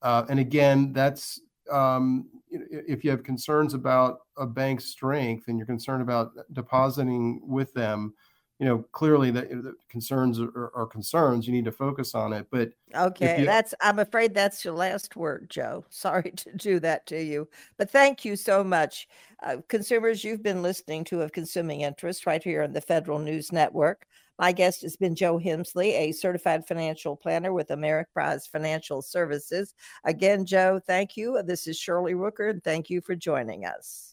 Uh, 0.02 0.26
and 0.30 0.40
again 0.40 0.92
that's 0.94 1.40
um, 1.72 2.28
if 2.52 3.04
you 3.04 3.10
have 3.10 3.24
concerns 3.24 3.74
about 3.74 4.20
a 4.38 4.46
bank's 4.46 4.86
strength 4.86 5.48
and 5.48 5.58
you're 5.58 5.66
concerned 5.66 6.02
about 6.02 6.32
depositing 6.52 7.42
with 7.44 7.74
them 7.74 8.14
you 8.63 8.69
know 8.69 8.78
clearly 8.93 9.30
the, 9.30 9.41
the 9.41 9.76
concerns 9.89 10.39
are, 10.39 10.71
are, 10.73 10.86
concerns 10.86 11.45
you 11.45 11.52
need 11.52 11.65
to 11.65 11.71
focus 11.71 12.15
on 12.15 12.32
it 12.32 12.47
but 12.49 12.71
okay 12.95 13.41
you, 13.41 13.45
that's 13.45 13.73
i'm 13.82 13.99
afraid 13.99 14.34
that's 14.34 14.63
your 14.63 14.73
last 14.73 15.17
word 15.17 15.49
joe 15.49 15.84
sorry 15.89 16.32
to 16.32 16.56
do 16.56 16.80
that 16.80 17.06
to 17.06 17.21
you 17.21 17.45
but 17.78 17.89
thank 17.89 18.23
you 18.23 18.38
so 18.38 18.63
much 18.63 19.10
uh, 19.43 19.58
consumers 19.67 20.23
you've 20.23 20.41
been 20.41 20.62
listening 20.62 21.04
to 21.04 21.21
of 21.21 21.34
consuming 21.34 21.82
interest 21.82 22.26
right 22.26 22.41
here 22.41 22.63
on 22.63 22.71
the 22.71 22.80
federal 22.80 23.19
news 23.19 23.52
network 23.52 24.08
my 24.39 24.52
guest 24.52 24.82
has 24.82 24.95
been 24.95 25.13
Joe 25.13 25.38
Hemsley, 25.38 25.93
a 25.93 26.12
certified 26.12 26.65
financial 26.67 27.15
planner 27.15 27.54
with 27.54 27.67
Ameriprise 27.67 28.49
Financial 28.49 29.04
Services. 29.04 29.76
Again, 30.06 30.43
Joe, 30.43 30.82
thank 30.88 31.15
you. 31.15 31.39
This 31.45 31.67
is 31.67 31.78
Shirley 31.78 32.15
Rooker, 32.15 32.49
and 32.49 32.63
thank 32.63 32.89
you 32.89 32.99
for 32.99 33.15
joining 33.15 33.65
us. 33.65 34.12